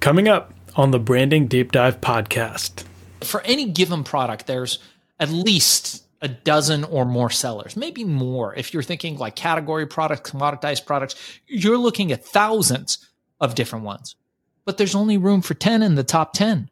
Coming 0.00 0.28
up 0.28 0.54
on 0.76 0.92
the 0.92 0.98
Branding 0.98 1.46
Deep 1.46 1.72
Dive 1.72 2.00
podcast. 2.00 2.84
For 3.20 3.42
any 3.42 3.66
given 3.66 4.02
product, 4.02 4.46
there's 4.46 4.78
at 5.18 5.28
least 5.28 6.02
a 6.22 6.28
dozen 6.28 6.84
or 6.84 7.04
more 7.04 7.28
sellers, 7.28 7.76
maybe 7.76 8.04
more. 8.04 8.54
If 8.54 8.72
you're 8.72 8.82
thinking 8.82 9.18
like 9.18 9.36
category 9.36 9.86
products, 9.86 10.30
commoditized 10.30 10.86
products, 10.86 11.16
you're 11.46 11.76
looking 11.76 12.12
at 12.12 12.24
thousands 12.24 13.10
of 13.42 13.54
different 13.54 13.84
ones. 13.84 14.16
But 14.64 14.78
there's 14.78 14.94
only 14.94 15.18
room 15.18 15.42
for 15.42 15.52
10 15.52 15.82
in 15.82 15.96
the 15.96 16.02
top 16.02 16.32
10. 16.32 16.70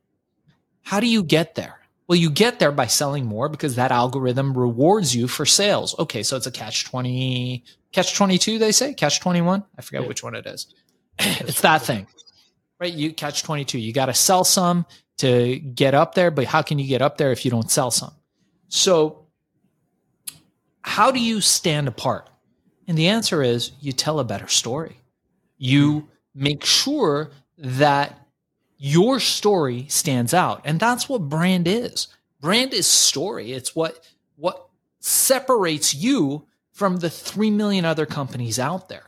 How 0.85 0.99
do 0.99 1.07
you 1.07 1.23
get 1.23 1.55
there? 1.55 1.81
Well, 2.07 2.17
you 2.17 2.31
get 2.31 2.59
there 2.59 2.73
by 2.73 2.87
selling 2.87 3.27
more 3.27 3.51
because 3.51 3.77
that 3.77 3.93
algorithm 3.93 4.57
rewards 4.57 5.15
you 5.15 5.29
for 5.29 5.45
sales. 5.45 5.95
Okay, 5.99 6.23
so 6.23 6.39
it's 6.39 6.47
a 6.47 6.51
catch 6.51 6.87
20, 6.87 7.63
catch 7.93 8.17
22, 8.17 8.59
they 8.59 8.73
say, 8.73 8.95
catch 8.95 9.21
21. 9.21 9.65
I 9.77 9.83
forget 9.83 10.01
yeah. 10.01 10.09
which 10.09 10.23
one 10.23 10.35
it 10.35 10.47
is. 10.47 10.73
it's 11.19 11.61
that 11.61 11.83
thing 11.83 12.07
right? 12.81 12.93
You 12.93 13.13
catch 13.13 13.43
22. 13.43 13.79
You 13.79 13.93
got 13.93 14.07
to 14.07 14.15
sell 14.15 14.45
some 14.45 14.87
to 15.19 15.59
get 15.59 15.95
up 15.95 16.15
there, 16.15 16.31
but 16.31 16.45
how 16.45 16.63
can 16.63 16.79
you 16.79 16.87
get 16.87 17.03
up 17.03 17.19
there 17.19 17.33
if 17.33 17.45
you 17.45 17.51
don't 17.51 17.71
sell 17.71 17.91
some? 17.91 18.13
So, 18.69 19.27
how 20.83 21.11
do 21.11 21.21
you 21.21 21.41
stand 21.41 21.89
apart? 21.89 22.31
And 22.87 22.97
the 22.97 23.09
answer 23.09 23.43
is 23.43 23.73
you 23.81 23.93
tell 23.93 24.21
a 24.21 24.25
better 24.25 24.49
story. 24.49 25.01
You 25.59 26.09
make 26.35 26.65
sure 26.65 27.31
that 27.59 28.19
your 28.79 29.19
story 29.21 29.87
stands 29.89 30.33
out. 30.33 30.63
And 30.65 30.79
that's 30.79 31.09
what 31.09 31.29
brand 31.29 31.67
is. 31.67 32.09
Brand 32.41 32.73
is 32.73 32.87
story. 32.87 33.53
It's 33.53 33.75
what 33.75 34.07
what 34.37 34.69
separates 35.01 35.95
you 35.95 36.47
from 36.73 36.99
the 36.99 37.11
3 37.11 37.51
million 37.51 37.85
other 37.85 38.07
companies 38.07 38.59
out 38.59 38.89
there. 38.89 39.08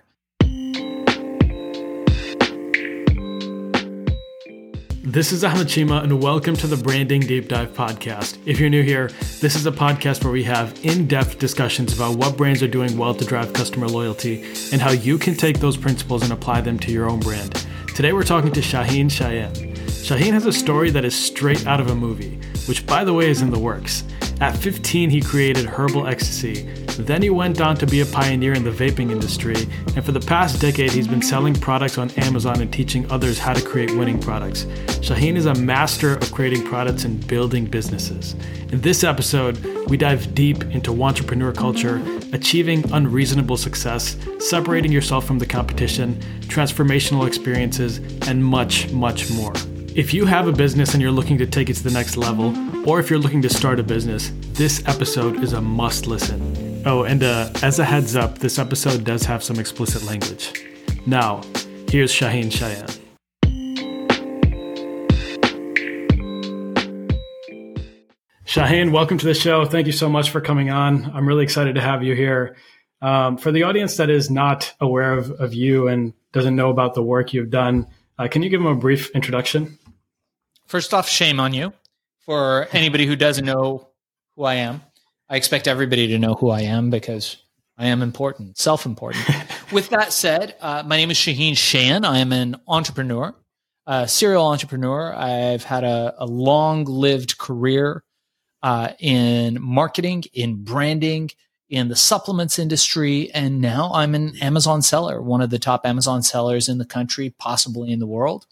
This 5.03 5.33
is 5.33 5.45
Ahmed 5.45 5.67
Chima, 5.67 6.03
and 6.03 6.23
welcome 6.23 6.55
to 6.57 6.67
the 6.67 6.77
Branding 6.77 7.23
Deep 7.23 7.49
Dive 7.49 7.73
podcast. 7.73 8.37
If 8.45 8.61
you're 8.61 8.69
new 8.69 8.83
here, 8.83 9.09
this 9.41 9.57
is 9.57 9.65
a 9.65 9.73
podcast 9.73 10.23
where 10.23 10.33
we 10.33 10.45
have 10.45 10.79
in 10.85 11.09
depth 11.09 11.39
discussions 11.39 11.95
about 11.95 12.19
what 12.19 12.37
brands 12.37 12.63
are 12.63 12.69
doing 12.69 12.99
well 12.99 13.15
to 13.15 13.25
drive 13.25 13.55
customer 13.55 13.89
loyalty 13.89 14.43
and 14.73 14.83
how 14.83 14.91
you 14.91 15.17
can 15.17 15.35
take 15.35 15.59
those 15.59 15.79
principles 15.79 16.23
and 16.23 16.35
apply 16.35 16.61
them 16.61 16.79
to 16.81 16.93
your 16.93 17.09
own 17.09 17.19
brand. 17.19 17.67
Today, 17.97 18.13
we're 18.13 18.25
talking 18.25 18.53
to 18.53 18.61
Shaahin 18.61 19.07
Cheyene. 19.07 19.75
Shaahin 19.87 20.35
has 20.35 20.45
a 20.45 20.53
story 20.53 20.91
that 20.91 21.07
is 21.07 21.19
straight 21.19 21.67
out 21.67 21.81
of 21.81 21.89
a 21.89 21.95
movie, 21.95 22.39
which, 22.69 22.87
by 22.87 23.03
the 23.03 23.15
way, 23.15 23.31
is 23.31 23.41
in 23.41 23.49
the 23.49 23.59
works. 23.59 24.05
At 24.43 24.55
15, 24.55 25.09
he 25.09 25.23
created 25.23 25.65
Herbal 25.65 26.09
Ecstasy. 26.09 26.69
Then 26.97 27.23
he 27.23 27.31
went 27.31 27.61
on 27.61 27.77
to 27.77 27.87
be 27.87 28.01
a 28.01 28.07
pioneer 28.07 28.53
in 28.53 28.65
the 28.65 28.71
vaping 28.71 29.11
industry, 29.11 29.57
and 29.97 30.05
for 30.05 30.13
the 30.13 30.21
past 30.21 30.61
decade, 30.61 30.91
he's 30.91 31.09
been 31.09 31.23
selling 31.23 31.55
products 31.55 31.99
on 31.99 32.11
Amazon 32.13 32.61
and 32.61 32.73
teaching 32.73 33.11
others 33.11 33.39
how 33.39 33.53
to 33.53 33.63
create 33.63 33.91
winning 33.97 34.21
products. 34.21 34.65
Shaahin 35.01 35.37
is 35.37 35.47
a 35.47 35.55
master 35.55 36.15
of 36.15 36.33
creating 36.33 36.65
products 36.65 37.05
and 37.05 37.27
building 37.27 37.65
businesses. 37.65 38.35
In 38.71 38.81
this 38.81 39.05
episode, 39.05 39.59
we 39.89 39.97
dive 39.97 40.35
deep 40.35 40.63
into 40.65 40.93
wantrepreneur 40.93 41.57
culture, 41.57 42.03
achieving 42.33 42.85
unreasonable 42.93 43.57
success, 43.57 44.17
separating 44.39 44.93
yourself 44.93 45.27
from 45.27 45.39
the 45.39 45.47
competition, 45.47 46.15
transformational 46.43 47.27
experiences, 47.27 47.99
and 48.29 48.45
much, 48.45 48.91
much 48.93 49.31
more. 49.31 49.55
If 49.95 50.15
you 50.15 50.25
have 50.27 50.47
a 50.47 50.53
business 50.53 50.95
and 50.95 51.03
you're 51.03 51.11
looking 51.11 51.39
to 51.39 51.47
take 51.47 51.69
it 51.69 51.75
to 51.75 51.83
the 51.83 51.91
next 51.91 52.17
level, 52.17 52.55
or 52.89 53.01
if 53.01 53.11
you're 53.11 53.19
looking 53.19 53.43
to 53.43 53.49
start 53.49 53.81
a 53.81 53.83
business, 53.83 54.33
this 54.53 54.87
episode 54.87 55.43
is 55.43 55.53
a 55.53 55.61
must 55.61 56.07
listen. 56.07 56.50
Oh, 56.87 57.03
and 57.03 57.23
uh, 57.23 57.51
as 57.63 57.79
a 57.79 57.85
heads 57.85 58.17
up, 58.17 58.39
this 58.39 58.59
episode 58.59 59.05
does 59.05 59.25
have 59.25 59.43
some 59.43 59.59
explicit 59.59 60.03
language. 60.05 60.51
Now, 61.07 61.43
here's 61.91 62.11
Shaahin 62.11 62.47
Cheyene. 62.51 62.99
Shaahin, 68.47 68.93
welcome 68.93 69.19
to 69.19 69.27
the 69.27 69.35
show. 69.35 69.67
Thank 69.67 69.87
you 69.87 69.93
so 69.93 70.09
much 70.09 70.31
for 70.31 70.41
coming 70.41 70.71
on. 70.71 71.11
I'm 71.15 71.29
really 71.29 71.45
excited 71.45 71.75
to 71.75 71.83
have 71.83 72.03
you 72.03 72.15
here. 72.15 72.57
Um, 73.03 73.37
for 73.37 73.53
the 73.53 73.65
audience 73.65 73.99
that 73.99 74.09
is 74.09 74.31
not 74.31 74.73
aware 74.81 75.13
of, 75.13 75.31
of 75.33 75.53
you 75.53 75.87
and 75.87 76.15
doesn't 76.33 76.57
know 76.57 76.71
about 76.71 76.95
the 76.95 77.03
work 77.03 77.35
you've 77.35 77.51
done, 77.51 77.89
uh, 78.19 78.27
can 78.29 78.43
you 78.43 78.49
give 78.49 78.63
them 78.63 78.73
a 78.73 78.75
brief 78.75 79.11
introduction? 79.11 79.79
First 80.67 80.95
off, 80.95 81.11
shame 81.11 81.41
on 81.41 81.53
you. 81.53 81.75
For 82.21 82.69
anybody 82.73 83.05
who 83.05 83.17
doesn't 83.17 83.45
know 83.45 83.91
who 84.35 84.45
I 84.45 84.55
am, 84.55 84.81
I 85.31 85.37
expect 85.37 85.69
everybody 85.69 86.09
to 86.09 86.19
know 86.19 86.35
who 86.35 86.51
I 86.51 86.63
am 86.63 86.91
because 86.91 87.37
I 87.79 87.87
am 87.87 88.03
important, 88.03 88.59
self 88.59 88.85
important. 88.85 89.25
With 89.73 89.89
that 89.91 90.13
said, 90.13 90.57
uh, 90.61 90.83
my 90.85 90.97
name 90.97 91.13
is 91.13 91.17
Shaahin 91.17 91.53
Cheyene. 91.53 92.05
I 92.05 92.19
am 92.19 92.33
an 92.33 92.57
entrepreneur, 92.67 93.33
a 93.87 94.09
serial 94.09 94.45
entrepreneur. 94.45 95.15
I've 95.15 95.63
had 95.63 95.85
a, 95.85 96.17
a 96.19 96.27
long 96.27 96.85
lived 96.85 97.39
career 97.39 98.03
uh, 98.65 98.95
in 98.99 99.63
marketing, 99.63 100.25
in 100.33 100.65
branding, 100.65 101.31
in 101.69 101.87
the 101.87 101.95
supplements 101.95 102.59
industry. 102.59 103.31
And 103.33 103.61
now 103.61 103.93
I'm 103.95 104.17
an 104.17 104.33
Amazon 104.43 104.83
seller, 104.83 105.23
one 105.23 105.43
of 105.43 105.51
the 105.51 105.61
top 105.61 105.87
Amazon 105.87 106.25
sellers 106.25 106.69
in 106.69 106.79
the 106.79 106.85
country, 106.85 107.33
possibly 107.39 107.93
in 107.93 108.01
the 108.01 108.07
world. 108.07 108.49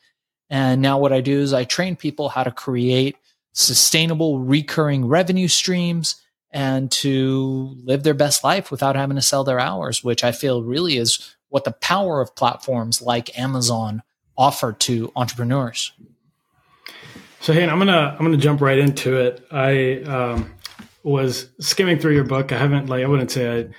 And 0.48 0.80
now 0.80 0.96
what 0.96 1.12
I 1.12 1.22
do 1.22 1.40
is 1.40 1.52
I 1.52 1.64
train 1.64 1.96
people 1.96 2.28
how 2.28 2.44
to 2.44 2.52
create 2.52 3.16
sustainable 3.52 4.38
recurring 4.38 5.06
revenue 5.06 5.48
streams 5.48 6.22
and 6.50 6.90
to 6.90 7.76
live 7.84 8.02
their 8.02 8.14
best 8.14 8.42
life 8.42 8.70
without 8.70 8.96
having 8.96 9.16
to 9.16 9.22
sell 9.22 9.44
their 9.44 9.60
hours, 9.60 10.02
which 10.02 10.24
I 10.24 10.32
feel 10.32 10.62
really 10.62 10.96
is 10.96 11.36
what 11.48 11.64
the 11.64 11.72
power 11.72 12.20
of 12.20 12.34
platforms 12.34 13.02
like 13.02 13.38
Amazon 13.38 14.02
offer 14.36 14.72
to 14.72 15.12
entrepreneurs. 15.16 15.92
So, 17.40 17.52
hey, 17.52 17.68
I'm 17.68 17.78
gonna 17.78 18.16
I'm 18.18 18.24
gonna 18.24 18.36
jump 18.36 18.60
right 18.60 18.78
into 18.78 19.16
it. 19.16 19.46
I 19.50 20.02
um, 20.02 20.54
was 21.02 21.48
skimming 21.60 21.98
through 21.98 22.14
your 22.14 22.24
book. 22.24 22.52
I 22.52 22.58
haven't 22.58 22.88
like 22.88 23.04
I 23.04 23.06
wouldn't 23.06 23.30
say 23.30 23.58
I'd 23.58 23.74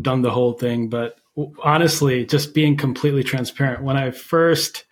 done 0.00 0.22
the 0.22 0.30
whole 0.30 0.52
thing, 0.52 0.88
but 0.88 1.16
honestly, 1.62 2.24
just 2.24 2.54
being 2.54 2.76
completely 2.76 3.22
transparent. 3.24 3.82
When 3.82 3.96
I 3.96 4.10
first 4.10 4.84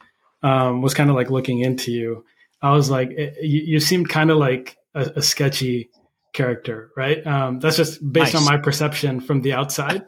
um, 0.43 0.83
was 0.83 0.95
kind 0.95 1.11
of 1.11 1.17
like 1.17 1.31
looking 1.31 1.61
into 1.61 1.93
you, 1.93 2.25
I 2.63 2.73
was 2.73 2.91
like, 2.91 3.11
it, 3.11 3.35
eh, 3.39 3.41
you, 3.43 3.63
you, 3.63 3.81
seemed 3.81 4.09
kind 4.09 4.31
of 4.31 4.39
like 4.39 4.77
a, 4.95 5.13
a, 5.17 5.23
sketchy 5.23 5.91
character, 6.33 6.91
right? 6.97 7.27
Um, 7.27 7.59
that's 7.61 7.77
just 7.77 8.01
based 8.13 8.35
nice. 8.35 8.43
on 8.43 8.45
my 8.45 8.61
perception 8.61 9.21
from 9.21 9.43
the 9.43 9.53
outside. 9.53 10.05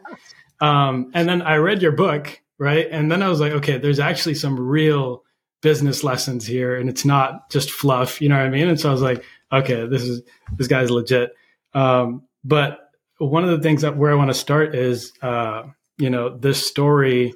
Um, 0.60 1.10
and 1.14 1.28
then 1.28 1.42
I 1.42 1.56
read 1.56 1.82
your 1.82 1.92
book, 1.92 2.40
right? 2.58 2.86
And 2.90 3.10
then 3.10 3.22
I 3.22 3.28
was 3.28 3.40
like, 3.40 3.52
okay, 3.52 3.78
there's 3.78 4.00
actually 4.00 4.34
some 4.34 4.58
real 4.58 5.24
business 5.62 6.04
lessons 6.04 6.46
here, 6.46 6.76
and 6.76 6.88
it's 6.88 7.04
not 7.04 7.50
just 7.50 7.70
fluff. 7.70 8.20
You 8.20 8.28
know 8.28 8.36
what 8.36 8.46
I 8.46 8.50
mean? 8.50 8.68
And 8.68 8.80
so 8.80 8.88
I 8.88 8.92
was 8.92 9.02
like, 9.02 9.24
okay, 9.52 9.86
this 9.86 10.02
is 10.02 10.22
this 10.56 10.68
guy's 10.68 10.90
legit. 10.90 11.32
Um, 11.74 12.22
but 12.44 12.78
one 13.18 13.44
of 13.44 13.50
the 13.50 13.60
things 13.60 13.82
that 13.82 13.96
where 13.96 14.10
I 14.10 14.14
want 14.14 14.30
to 14.30 14.34
start 14.34 14.74
is, 14.74 15.12
uh, 15.22 15.64
you 15.98 16.10
know, 16.10 16.36
this 16.36 16.66
story. 16.66 17.34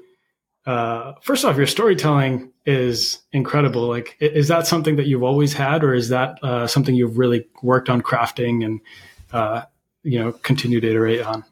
Uh, 0.66 1.12
first 1.20 1.44
off, 1.44 1.58
your 1.58 1.66
storytelling 1.66 2.50
is 2.66 3.18
incredible. 3.32 3.88
Like, 3.88 4.16
is 4.20 4.48
that 4.48 4.66
something 4.66 4.96
that 4.96 5.06
you've 5.06 5.22
always 5.22 5.52
had, 5.52 5.84
or 5.84 5.94
is 5.94 6.08
that 6.08 6.42
uh, 6.42 6.66
something 6.66 6.94
you've 6.94 7.18
really 7.18 7.46
worked 7.62 7.88
on 7.88 8.02
crafting 8.02 8.64
and 8.64 8.80
uh, 9.32 9.62
you 10.02 10.18
know 10.18 10.32
continue 10.32 10.80
to 10.80 10.90
iterate 10.90 11.22
on? 11.22 11.44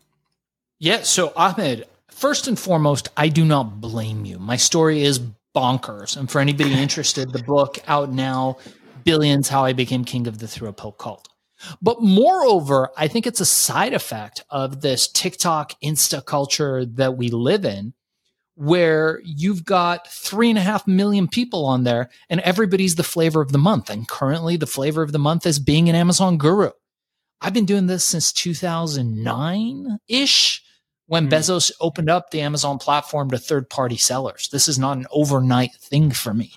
Yeah. 0.79 1.03
So 1.03 1.33
Ahmed, 1.37 1.87
first 2.11 2.49
and 2.49 2.59
foremost, 2.59 3.09
I 3.17 3.29
do 3.29 3.45
not 3.45 3.81
blame 3.81 4.25
you. 4.25 4.39
My 4.39 4.57
story 4.57 5.03
is 5.03 5.21
bonkers, 5.55 6.17
and 6.17 6.31
for 6.31 6.41
anybody 6.41 6.73
interested, 6.81 7.33
the 7.33 7.43
book 7.43 7.79
out 7.87 8.13
now, 8.13 8.59
Billions: 9.05 9.49
How 9.49 9.65
I 9.65 9.73
Became 9.73 10.05
King 10.05 10.27
of 10.27 10.39
the 10.39 10.49
Thrill 10.49 10.73
Pill 10.73 10.93
Cult. 10.93 11.29
But 11.81 12.03
moreover, 12.03 12.91
I 12.97 13.07
think 13.07 13.27
it's 13.27 13.41
a 13.41 13.47
side 13.47 13.93
effect 13.93 14.43
of 14.51 14.81
this 14.81 15.07
TikTok 15.07 15.75
Insta 15.81 16.25
culture 16.25 16.85
that 16.85 17.17
we 17.17 17.29
live 17.29 17.65
in 17.65 17.95
where 18.55 19.21
you've 19.25 19.65
got 19.65 20.11
three 20.11 20.51
and 20.51 20.59
a 20.59 20.63
half 20.63 20.87
million 20.87 21.27
people 21.27 21.65
on 21.65 21.85
there 21.85 22.11
and 22.29 22.41
everybody's 22.41 22.97
the 22.97 23.03
flavor 23.03 23.41
of 23.41 23.53
the 23.53 23.59
month. 23.59 23.89
And 23.89 24.07
currently 24.07 24.57
the 24.57 24.67
flavor 24.67 25.03
of 25.03 25.13
the 25.13 25.19
month 25.19 25.47
is 25.47 25.59
being 25.59 25.89
an 25.89 25.95
Amazon 25.95 26.37
guru. 26.37 26.71
I've 27.41 27.55
been 27.55 27.67
doing 27.67 27.87
this 27.87 28.05
since 28.05 28.33
2009 28.33 29.99
ish 30.07 30.63
when 31.07 31.29
mm. 31.29 31.31
Bezos 31.31 31.73
opened 31.81 32.11
up 32.11 32.31
the 32.31 32.41
Amazon 32.41 32.79
platform 32.79 33.31
to 33.31 33.39
third 33.39 33.69
party 33.69 33.97
sellers. 33.97 34.49
This 34.53 34.69
is 34.69 34.79
not 34.79 34.97
an 34.97 35.07
overnight 35.11 35.75
thing 35.75 36.11
for 36.11 36.33
me, 36.33 36.53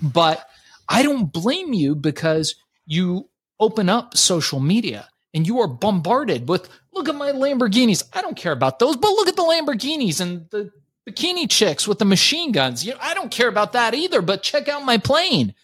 but 0.00 0.46
I 0.88 1.02
don't 1.02 1.32
blame 1.32 1.72
you 1.72 1.94
because 1.94 2.54
you 2.86 3.28
open 3.60 3.88
up 3.88 4.16
social 4.16 4.60
media 4.60 5.08
and 5.34 5.46
you 5.46 5.60
are 5.60 5.68
bombarded 5.68 6.48
with 6.48 6.68
look 6.92 7.08
at 7.08 7.14
my 7.14 7.32
Lamborghinis. 7.32 8.04
I 8.12 8.22
don't 8.22 8.36
care 8.36 8.52
about 8.52 8.78
those, 8.78 8.96
but 8.96 9.10
look 9.10 9.28
at 9.28 9.36
the 9.36 9.42
Lamborghinis 9.42 10.20
and 10.20 10.48
the 10.50 10.70
bikini 11.08 11.48
chicks 11.50 11.88
with 11.88 11.98
the 11.98 12.04
machine 12.04 12.52
guns. 12.52 12.84
You 12.84 12.92
know, 12.92 13.00
I 13.00 13.14
don't 13.14 13.30
care 13.30 13.48
about 13.48 13.72
that 13.72 13.94
either, 13.94 14.22
but 14.22 14.42
check 14.42 14.68
out 14.68 14.84
my 14.84 14.98
plane. 14.98 15.54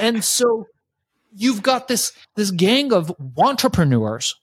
And 0.00 0.22
so 0.24 0.66
you've 1.34 1.62
got 1.62 1.88
this 1.88 2.12
this 2.36 2.50
gang 2.50 2.92
of 2.92 3.14
entrepreneurs 3.38 4.36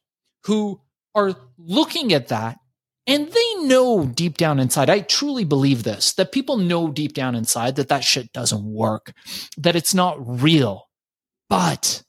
who 0.45 0.81
are 1.15 1.35
looking 1.57 2.13
at 2.13 2.29
that 2.29 2.57
And 3.05 3.29
they 3.31 3.53
know 3.65 4.05
deep 4.05 4.37
down 4.37 4.59
inside, 4.59 4.89
I 4.89 5.01
truly 5.01 5.43
believe 5.43 5.83
this, 5.83 6.13
that 6.13 6.31
people 6.31 6.57
know 6.57 6.89
deep 6.89 7.13
down 7.13 7.35
inside 7.35 7.75
that 7.75 7.89
that 7.89 8.03
shit 8.03 8.31
doesn't 8.31 8.63
work, 8.63 9.13
that 9.57 9.75
it's 9.75 9.93
not 9.93 10.41
real. 10.41 10.87
But, 11.49 12.03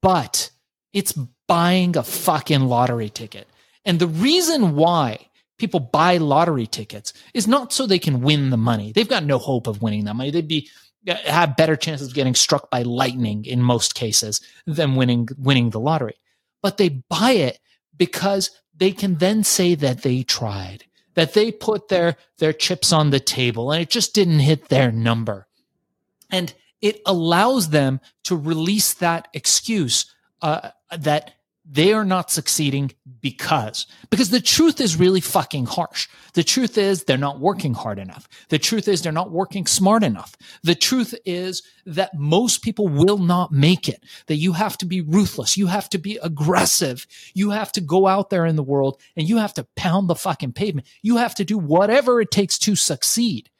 but 0.00 0.50
it's 0.92 1.12
buying 1.46 1.96
a 1.96 2.02
fucking 2.02 2.62
lottery 2.62 3.08
ticket. 3.08 3.46
And 3.84 4.00
the 4.00 4.08
reason 4.08 4.74
why 4.74 5.28
people 5.62 5.78
buy 5.78 6.16
lottery 6.16 6.66
tickets 6.66 7.12
is 7.34 7.46
not 7.46 7.72
so 7.72 7.86
they 7.86 8.00
can 8.00 8.20
win 8.20 8.50
the 8.50 8.56
money. 8.56 8.90
They've 8.90 9.08
got 9.08 9.22
no 9.22 9.38
hope 9.38 9.68
of 9.68 9.80
winning 9.80 10.04
that 10.06 10.16
money. 10.16 10.32
They'd 10.32 10.48
be 10.48 10.68
have 11.06 11.56
better 11.56 11.76
chances 11.76 12.08
of 12.08 12.14
getting 12.14 12.34
struck 12.34 12.68
by 12.68 12.82
lightning 12.82 13.44
in 13.44 13.62
most 13.62 13.94
cases 13.94 14.40
than 14.66 14.96
winning 14.96 15.28
winning 15.38 15.70
the 15.70 15.78
lottery. 15.78 16.16
But 16.62 16.78
they 16.78 16.88
buy 16.88 17.30
it 17.32 17.60
because 17.96 18.50
they 18.74 18.90
can 18.90 19.18
then 19.18 19.44
say 19.44 19.76
that 19.76 20.02
they 20.02 20.24
tried, 20.24 20.82
that 21.14 21.34
they 21.34 21.52
put 21.52 21.86
their 21.86 22.16
their 22.38 22.52
chips 22.52 22.92
on 22.92 23.10
the 23.10 23.20
table 23.20 23.70
and 23.70 23.80
it 23.80 23.88
just 23.88 24.16
didn't 24.16 24.40
hit 24.40 24.68
their 24.68 24.90
number. 24.90 25.46
And 26.28 26.52
it 26.80 27.00
allows 27.06 27.68
them 27.68 28.00
to 28.24 28.34
release 28.34 28.94
that 28.94 29.28
excuse 29.32 30.12
uh, 30.40 30.70
that 30.90 31.34
they 31.64 31.92
are 31.92 32.04
not 32.04 32.30
succeeding 32.30 32.90
because 33.20 33.86
because 34.10 34.30
the 34.30 34.40
truth 34.40 34.80
is 34.80 34.96
really 34.96 35.20
fucking 35.20 35.66
harsh. 35.66 36.08
The 36.34 36.42
truth 36.42 36.76
is 36.76 37.04
they're 37.04 37.16
not 37.16 37.38
working 37.38 37.72
hard 37.72 37.98
enough. 38.00 38.28
The 38.48 38.58
truth 38.58 38.88
is 38.88 39.00
they're 39.00 39.12
not 39.12 39.30
working 39.30 39.66
smart 39.66 40.02
enough. 40.02 40.36
The 40.64 40.74
truth 40.74 41.14
is 41.24 41.62
that 41.86 42.18
most 42.18 42.62
people 42.62 42.88
will 42.88 43.18
not 43.18 43.52
make 43.52 43.88
it 43.88 44.02
that 44.26 44.36
you 44.36 44.52
have 44.54 44.76
to 44.78 44.86
be 44.86 45.00
ruthless. 45.02 45.56
You 45.56 45.68
have 45.68 45.88
to 45.90 45.98
be 45.98 46.18
aggressive. 46.22 47.06
You 47.32 47.50
have 47.50 47.70
to 47.72 47.80
go 47.80 48.08
out 48.08 48.30
there 48.30 48.44
in 48.44 48.56
the 48.56 48.62
world 48.62 49.00
and 49.16 49.28
you 49.28 49.38
have 49.38 49.54
to 49.54 49.66
pound 49.76 50.08
the 50.08 50.16
fucking 50.16 50.52
pavement. 50.52 50.88
You 51.00 51.18
have 51.18 51.34
to 51.36 51.44
do 51.44 51.58
whatever 51.58 52.20
it 52.20 52.32
takes 52.32 52.58
to 52.60 52.74
succeed. 52.74 53.50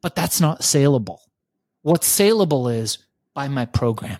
But 0.00 0.16
that's 0.16 0.40
not 0.40 0.64
saleable. 0.64 1.22
What's 1.82 2.06
saleable 2.06 2.68
is 2.68 2.98
buy 3.34 3.48
my 3.48 3.66
program 3.66 4.18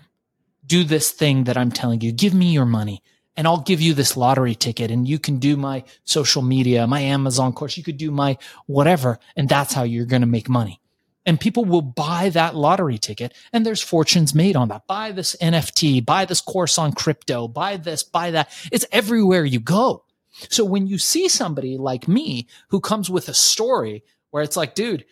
do 0.73 0.85
this 0.85 1.11
thing 1.11 1.45
that 1.45 1.59
I'm 1.59 1.71
telling 1.71 2.01
you. 2.01 2.13
Give 2.13 2.33
me 2.33 2.47
your 2.47 2.65
money 2.65 3.03
and 3.37 3.47
I'll 3.47 3.61
give 3.61 3.83
you 3.83 3.93
this 3.93 4.17
lottery 4.17 4.55
ticket 4.55 4.91
and 4.91 5.07
you 5.07 5.19
can 5.19 5.39
do 5.39 5.55
my 5.55 5.85
social 6.05 6.41
media, 6.41 6.87
my 6.87 7.01
Amazon 7.01 7.53
course. 7.53 7.77
You 7.77 7.83
could 7.83 7.99
do 7.99 8.11
my 8.11 8.39
whatever. 8.65 9.19
And 9.37 9.51
that's 9.51 9.75
how 9.75 9.83
you're 9.83 10.07
going 10.07 10.23
to 10.23 10.27
make 10.27 10.49
money. 10.49 10.81
And 11.27 11.39
people 11.39 11.67
will 11.67 11.83
buy 11.83 12.31
that 12.31 12.57
lottery 12.57 12.97
ticket 12.97 13.35
and 13.53 13.67
there's 13.67 13.83
fortunes 13.83 14.35
made 14.35 14.57
on 14.57 14.69
that. 14.69 14.87
Buy 14.87 15.13
this 15.13 15.37
NFT, 15.43 16.07
buy 16.07 16.25
this 16.25 16.41
course 16.41 16.79
on 16.79 16.93
crypto, 16.93 17.49
buy 17.49 17.77
this, 17.77 18.03
buy 18.03 18.31
that. 18.31 18.51
It's 18.73 18.87
everywhere 18.91 19.45
you 19.45 19.61
go. 19.61 20.05
So 20.49 20.65
when 20.65 20.87
you 20.87 20.97
see 20.97 21.29
somebody 21.29 21.77
like 21.77 22.09
me 22.09 22.47
who 22.69 22.81
comes 22.81 23.11
with 23.11 23.29
a 23.29 23.35
story 23.35 24.05
where 24.31 24.43
it's 24.43 24.57
like, 24.57 24.75
dude, 24.75 25.05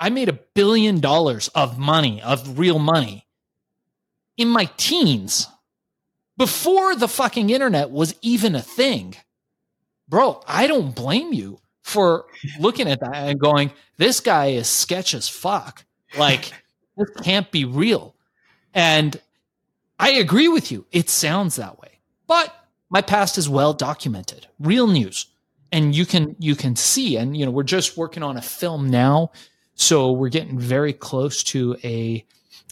I 0.00 0.10
made 0.10 0.28
a 0.28 0.40
billion 0.54 0.98
dollars 0.98 1.46
of 1.54 1.78
money, 1.78 2.20
of 2.20 2.58
real 2.58 2.80
money 2.80 3.27
in 4.38 4.48
my 4.48 4.70
teens 4.78 5.48
before 6.38 6.94
the 6.94 7.08
fucking 7.08 7.50
internet 7.50 7.90
was 7.90 8.14
even 8.22 8.54
a 8.54 8.62
thing. 8.62 9.16
Bro, 10.08 10.42
I 10.46 10.66
don't 10.66 10.94
blame 10.94 11.34
you 11.34 11.60
for 11.82 12.26
looking 12.58 12.88
at 12.88 13.00
that 13.00 13.14
and 13.14 13.38
going, 13.38 13.72
this 13.98 14.20
guy 14.20 14.46
is 14.46 14.68
sketch 14.68 15.12
as 15.12 15.28
fuck. 15.28 15.84
Like, 16.16 16.52
this 16.96 17.10
can't 17.22 17.50
be 17.50 17.66
real. 17.66 18.14
And 18.72 19.20
I 19.98 20.12
agree 20.12 20.48
with 20.48 20.70
you. 20.70 20.86
It 20.92 21.10
sounds 21.10 21.56
that 21.56 21.78
way. 21.80 21.98
But 22.26 22.54
my 22.88 23.02
past 23.02 23.36
is 23.36 23.48
well 23.48 23.74
documented, 23.74 24.46
real 24.60 24.86
news. 24.86 25.26
And 25.70 25.94
you 25.94 26.06
can 26.06 26.34
you 26.38 26.56
can 26.56 26.76
see, 26.76 27.18
and 27.18 27.36
you 27.36 27.44
know, 27.44 27.50
we're 27.50 27.62
just 27.62 27.98
working 27.98 28.22
on 28.22 28.38
a 28.38 28.42
film 28.42 28.88
now. 28.88 29.32
So 29.74 30.12
we're 30.12 30.30
getting 30.30 30.58
very 30.58 30.94
close 30.94 31.42
to 31.44 31.76
a 31.84 32.24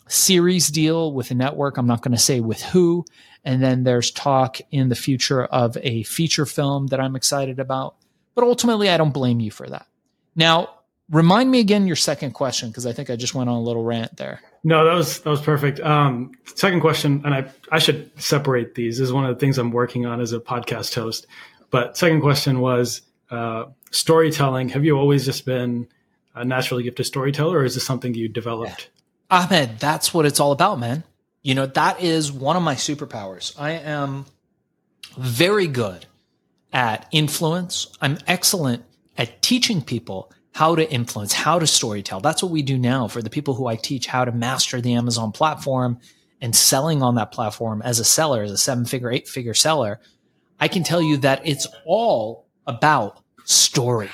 series 0.08 0.69
deal 0.69 1.12
with 1.12 1.31
a 1.31 1.35
network. 1.35 1.76
I'm 1.76 1.87
not 1.87 2.03
going 2.03 2.14
to 2.14 2.23
say 2.23 2.41
with 2.41 2.62
who. 2.62 3.05
And 3.44 3.62
then 3.62 3.85
there's 3.85 4.11
talk 4.11 4.58
in 4.70 4.88
the 4.88 4.94
future 4.94 5.44
of 5.44 5.76
a 5.82 6.03
feature 6.05 6.47
film 6.47 6.88
that 6.88 7.00
I'm 7.00 7.17
excited 7.17 7.61
about. 7.61 7.97
But 8.35 8.44
ultimately, 8.44 8.91
I 8.91 8.97
don't 8.97 9.14
blame 9.14 9.41
you 9.41 9.50
for 9.50 9.69
that. 9.69 9.87
Now, 10.35 10.70
remind 11.11 11.50
me 11.50 11.61
again 11.61 11.87
your 11.87 11.97
second 11.97 12.32
question 12.32 12.69
because 12.69 12.87
I 12.87 12.93
think 12.93 13.08
I 13.08 13.17
just 13.17 13.35
went 13.35 13.49
on 13.49 13.56
a 13.56 13.62
little 13.62 13.85
rant 13.85 14.17
there. 14.17 14.41
No, 14.64 14.85
that 14.85 14.94
was 14.94 15.20
that 15.20 15.31
was 15.31 15.41
perfect. 15.41 15.79
Um, 15.81 16.32
second 16.56 16.81
question, 16.81 17.23
and 17.25 17.32
I 17.32 17.50
I 17.70 17.79
should 17.79 18.11
separate 18.20 18.75
these. 18.75 18.99
This 18.99 19.06
is 19.06 19.12
one 19.12 19.25
of 19.25 19.35
the 19.35 19.38
things 19.38 19.59
I'm 19.59 19.70
working 19.70 20.06
on 20.06 20.20
as 20.20 20.32
a 20.32 20.41
podcast 20.41 20.94
host. 20.94 21.26
But 21.70 21.97
second 21.97 22.20
question 22.20 22.61
was 22.61 23.02
uh, 23.31 23.67
storytelling. 23.93 24.70
Have 24.70 24.85
you 24.85 24.99
always 24.99 25.25
just 25.25 25.47
been 25.47 25.88
a 26.35 26.44
naturally 26.44 26.82
gifted 26.82 27.06
storyteller, 27.06 27.59
or 27.59 27.64
is 27.64 27.75
this 27.75 27.87
something 27.87 28.12
you 28.14 28.29
developed? 28.29 28.91
Ahmed, 29.31 29.78
that's 29.78 30.14
what 30.14 30.26
it's 30.26 30.40
all 30.40 30.52
about, 30.52 30.78
man. 30.78 31.05
You 31.43 31.55
know, 31.55 31.67
that 31.67 32.02
is 32.02 32.32
one 32.32 32.56
of 32.56 32.62
my 32.62 32.75
superpowers. 32.75 33.58
I 33.58 33.73
am 33.73 34.26
very 35.17 35.67
good 35.67 36.06
at 36.73 37.08
influence. 37.12 37.88
I'm 38.00 38.19
excellent 38.26 38.84
at 39.17 39.43
teaching 39.43 39.82
people 39.82 40.32
how 40.52 40.75
to 40.75 40.90
influence, 40.90 41.32
how 41.32 41.58
to 41.58 41.67
storytell. 41.67 42.23
That's 42.23 42.43
what 42.43 42.52
we 42.52 42.62
do 42.62 42.78
now 42.78 43.08
for 43.08 43.20
the 43.20 43.31
people 43.31 43.55
who 43.55 43.67
I 43.67 43.76
teach 43.76 44.06
how 44.06 44.25
to 44.25 44.32
master 44.32 44.81
the 44.81 44.94
Amazon 44.94 45.32
platform 45.32 45.99
and 46.40 46.55
selling 46.55 47.02
on 47.02 47.17
that 47.17 47.32
platform 47.32 47.82
as 47.82 47.99
a 47.99 48.05
seller, 48.05 48.43
as 48.43 48.50
a 48.50 48.58
seven 48.58 48.84
figure, 48.84 49.11
eight 49.11 49.28
figure 49.28 49.55
seller. 49.55 50.00
I 50.58 50.69
can 50.69 50.82
tell 50.82 51.02
you 51.02 51.19
that 51.19 51.43
it's 51.44 51.67
all 51.84 52.46
about 52.67 53.20
story 53.44 54.11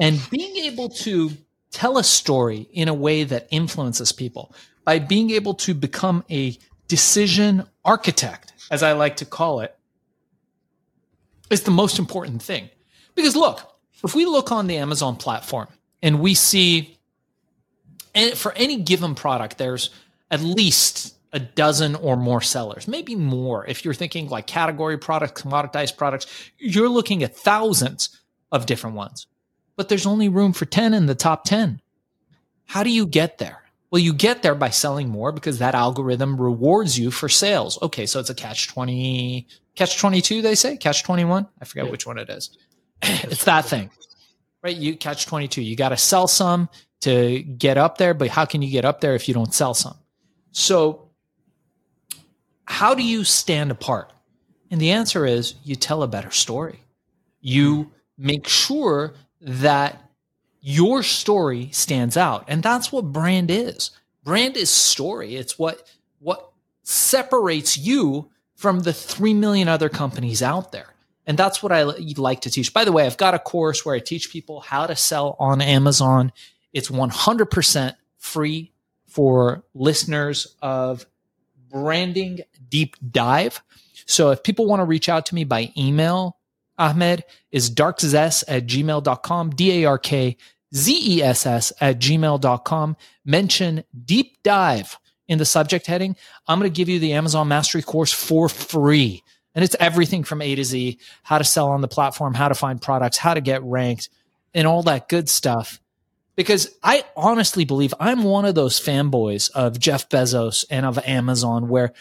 and 0.00 0.20
being 0.30 0.64
able 0.64 0.88
to 0.88 1.32
tell 1.70 1.98
a 1.98 2.04
story 2.04 2.68
in 2.72 2.88
a 2.88 2.94
way 2.94 3.24
that 3.24 3.48
influences 3.50 4.12
people 4.12 4.54
by 4.84 4.98
being 4.98 5.30
able 5.30 5.54
to 5.54 5.74
become 5.74 6.24
a 6.30 6.58
decision 6.88 7.64
architect, 7.84 8.52
as 8.70 8.82
I 8.82 8.92
like 8.92 9.16
to 9.18 9.24
call 9.24 9.60
it, 9.60 9.76
is 11.50 11.62
the 11.62 11.70
most 11.70 11.98
important 11.98 12.42
thing. 12.42 12.70
Because 13.14 13.36
look, 13.36 13.60
if 14.02 14.14
we 14.14 14.24
look 14.24 14.50
on 14.50 14.66
the 14.66 14.78
Amazon 14.78 15.16
platform 15.16 15.68
and 16.02 16.20
we 16.20 16.34
see, 16.34 16.98
and 18.14 18.36
for 18.36 18.52
any 18.52 18.78
given 18.78 19.14
product, 19.14 19.58
there's 19.58 19.90
at 20.30 20.40
least 20.40 21.14
a 21.32 21.38
dozen 21.38 21.94
or 21.94 22.16
more 22.16 22.40
sellers, 22.40 22.88
maybe 22.88 23.14
more. 23.14 23.64
If 23.66 23.84
you're 23.84 23.94
thinking 23.94 24.28
like 24.28 24.46
category 24.46 24.98
products, 24.98 25.42
commoditized 25.42 25.96
products, 25.96 26.26
you're 26.58 26.88
looking 26.88 27.22
at 27.22 27.36
thousands 27.36 28.20
of 28.50 28.66
different 28.66 28.96
ones 28.96 29.26
but 29.80 29.88
there's 29.88 30.04
only 30.04 30.28
room 30.28 30.52
for 30.52 30.66
10 30.66 30.92
in 30.92 31.06
the 31.06 31.14
top 31.14 31.42
10. 31.44 31.80
How 32.66 32.82
do 32.82 32.90
you 32.90 33.06
get 33.06 33.38
there? 33.38 33.62
Well, 33.90 33.98
you 33.98 34.12
get 34.12 34.42
there 34.42 34.54
by 34.54 34.68
selling 34.68 35.08
more 35.08 35.32
because 35.32 35.58
that 35.60 35.74
algorithm 35.74 36.38
rewards 36.38 36.98
you 36.98 37.10
for 37.10 37.30
sales. 37.30 37.80
Okay, 37.80 38.04
so 38.04 38.20
it's 38.20 38.28
a 38.28 38.34
catch 38.34 38.68
20, 38.68 39.46
catch 39.76 39.98
22, 39.98 40.42
they 40.42 40.54
say, 40.54 40.76
catch 40.76 41.02
21. 41.02 41.48
I 41.58 41.64
forget 41.64 41.86
yeah. 41.86 41.90
which 41.90 42.06
one 42.06 42.18
it 42.18 42.28
is. 42.28 42.50
it's 43.02 43.44
that 43.44 43.64
thing, 43.64 43.88
right? 44.62 44.76
You 44.76 44.94
catch 44.98 45.24
22. 45.24 45.62
You 45.62 45.76
got 45.76 45.88
to 45.88 45.96
sell 45.96 46.28
some 46.28 46.68
to 47.00 47.42
get 47.42 47.78
up 47.78 47.96
there, 47.96 48.12
but 48.12 48.28
how 48.28 48.44
can 48.44 48.60
you 48.60 48.70
get 48.70 48.84
up 48.84 49.00
there 49.00 49.14
if 49.14 49.28
you 49.28 49.32
don't 49.32 49.54
sell 49.54 49.72
some? 49.72 49.96
So, 50.52 51.08
how 52.66 52.94
do 52.94 53.02
you 53.02 53.24
stand 53.24 53.70
apart? 53.70 54.12
And 54.70 54.78
the 54.78 54.90
answer 54.90 55.24
is 55.24 55.54
you 55.64 55.74
tell 55.74 56.02
a 56.02 56.06
better 56.06 56.32
story. 56.32 56.80
You 57.40 57.90
make 58.18 58.46
sure 58.46 59.14
that 59.40 60.02
your 60.60 61.02
story 61.02 61.70
stands 61.72 62.16
out. 62.16 62.44
And 62.48 62.62
that's 62.62 62.92
what 62.92 63.12
brand 63.12 63.50
is. 63.50 63.90
Brand 64.22 64.56
is 64.56 64.70
story. 64.70 65.36
It's 65.36 65.58
what 65.58 65.88
what 66.18 66.52
separates 66.82 67.76
you 67.76 68.30
from 68.54 68.80
the 68.80 68.92
3 68.92 69.34
million 69.34 69.68
other 69.68 69.88
companies 69.88 70.42
out 70.42 70.70
there. 70.70 70.94
And 71.26 71.38
that's 71.38 71.62
what 71.62 71.72
I 71.72 71.82
like 71.82 72.40
to 72.42 72.50
teach. 72.50 72.74
By 72.74 72.84
the 72.84 72.92
way, 72.92 73.06
I've 73.06 73.16
got 73.16 73.34
a 73.34 73.38
course 73.38 73.84
where 73.84 73.94
I 73.94 74.00
teach 74.00 74.30
people 74.30 74.60
how 74.60 74.86
to 74.86 74.96
sell 74.96 75.36
on 75.38 75.60
Amazon. 75.60 76.32
It's 76.72 76.90
100% 76.90 77.94
free 78.18 78.72
for 79.06 79.64
listeners 79.74 80.56
of 80.60 81.06
Branding 81.68 82.40
Deep 82.68 82.96
Dive. 83.10 83.62
So 84.06 84.30
if 84.30 84.42
people 84.42 84.66
want 84.66 84.80
to 84.80 84.84
reach 84.84 85.08
out 85.08 85.26
to 85.26 85.34
me 85.34 85.44
by 85.44 85.72
email, 85.76 86.36
Ahmed 86.80 87.24
is 87.52 87.70
darkzess 87.70 88.42
at 88.48 88.66
gmail.com, 88.66 89.50
D 89.50 89.82
A 89.82 89.88
R 89.88 89.98
K 89.98 90.36
Z 90.74 91.16
E 91.16 91.22
S 91.22 91.46
S 91.46 91.72
at 91.80 92.00
gmail.com. 92.00 92.96
Mention 93.24 93.84
deep 94.04 94.42
dive 94.42 94.98
in 95.28 95.38
the 95.38 95.44
subject 95.44 95.86
heading. 95.86 96.16
I'm 96.48 96.58
going 96.58 96.70
to 96.70 96.76
give 96.76 96.88
you 96.88 96.98
the 96.98 97.12
Amazon 97.12 97.48
Mastery 97.48 97.82
course 97.82 98.12
for 98.12 98.48
free. 98.48 99.22
And 99.54 99.64
it's 99.64 99.76
everything 99.78 100.24
from 100.24 100.42
A 100.42 100.54
to 100.54 100.64
Z 100.64 100.98
how 101.22 101.38
to 101.38 101.44
sell 101.44 101.68
on 101.68 101.82
the 101.82 101.88
platform, 101.88 102.34
how 102.34 102.48
to 102.48 102.54
find 102.54 102.80
products, 102.80 103.18
how 103.18 103.34
to 103.34 103.40
get 103.40 103.62
ranked, 103.62 104.08
and 104.54 104.66
all 104.66 104.82
that 104.84 105.08
good 105.08 105.28
stuff. 105.28 105.80
Because 106.34 106.74
I 106.82 107.04
honestly 107.16 107.64
believe 107.64 107.92
I'm 108.00 108.22
one 108.22 108.46
of 108.46 108.54
those 108.54 108.80
fanboys 108.80 109.50
of 109.50 109.78
Jeff 109.78 110.08
Bezos 110.08 110.64
and 110.70 110.86
of 110.86 110.98
Amazon 111.04 111.68
where 111.68 111.92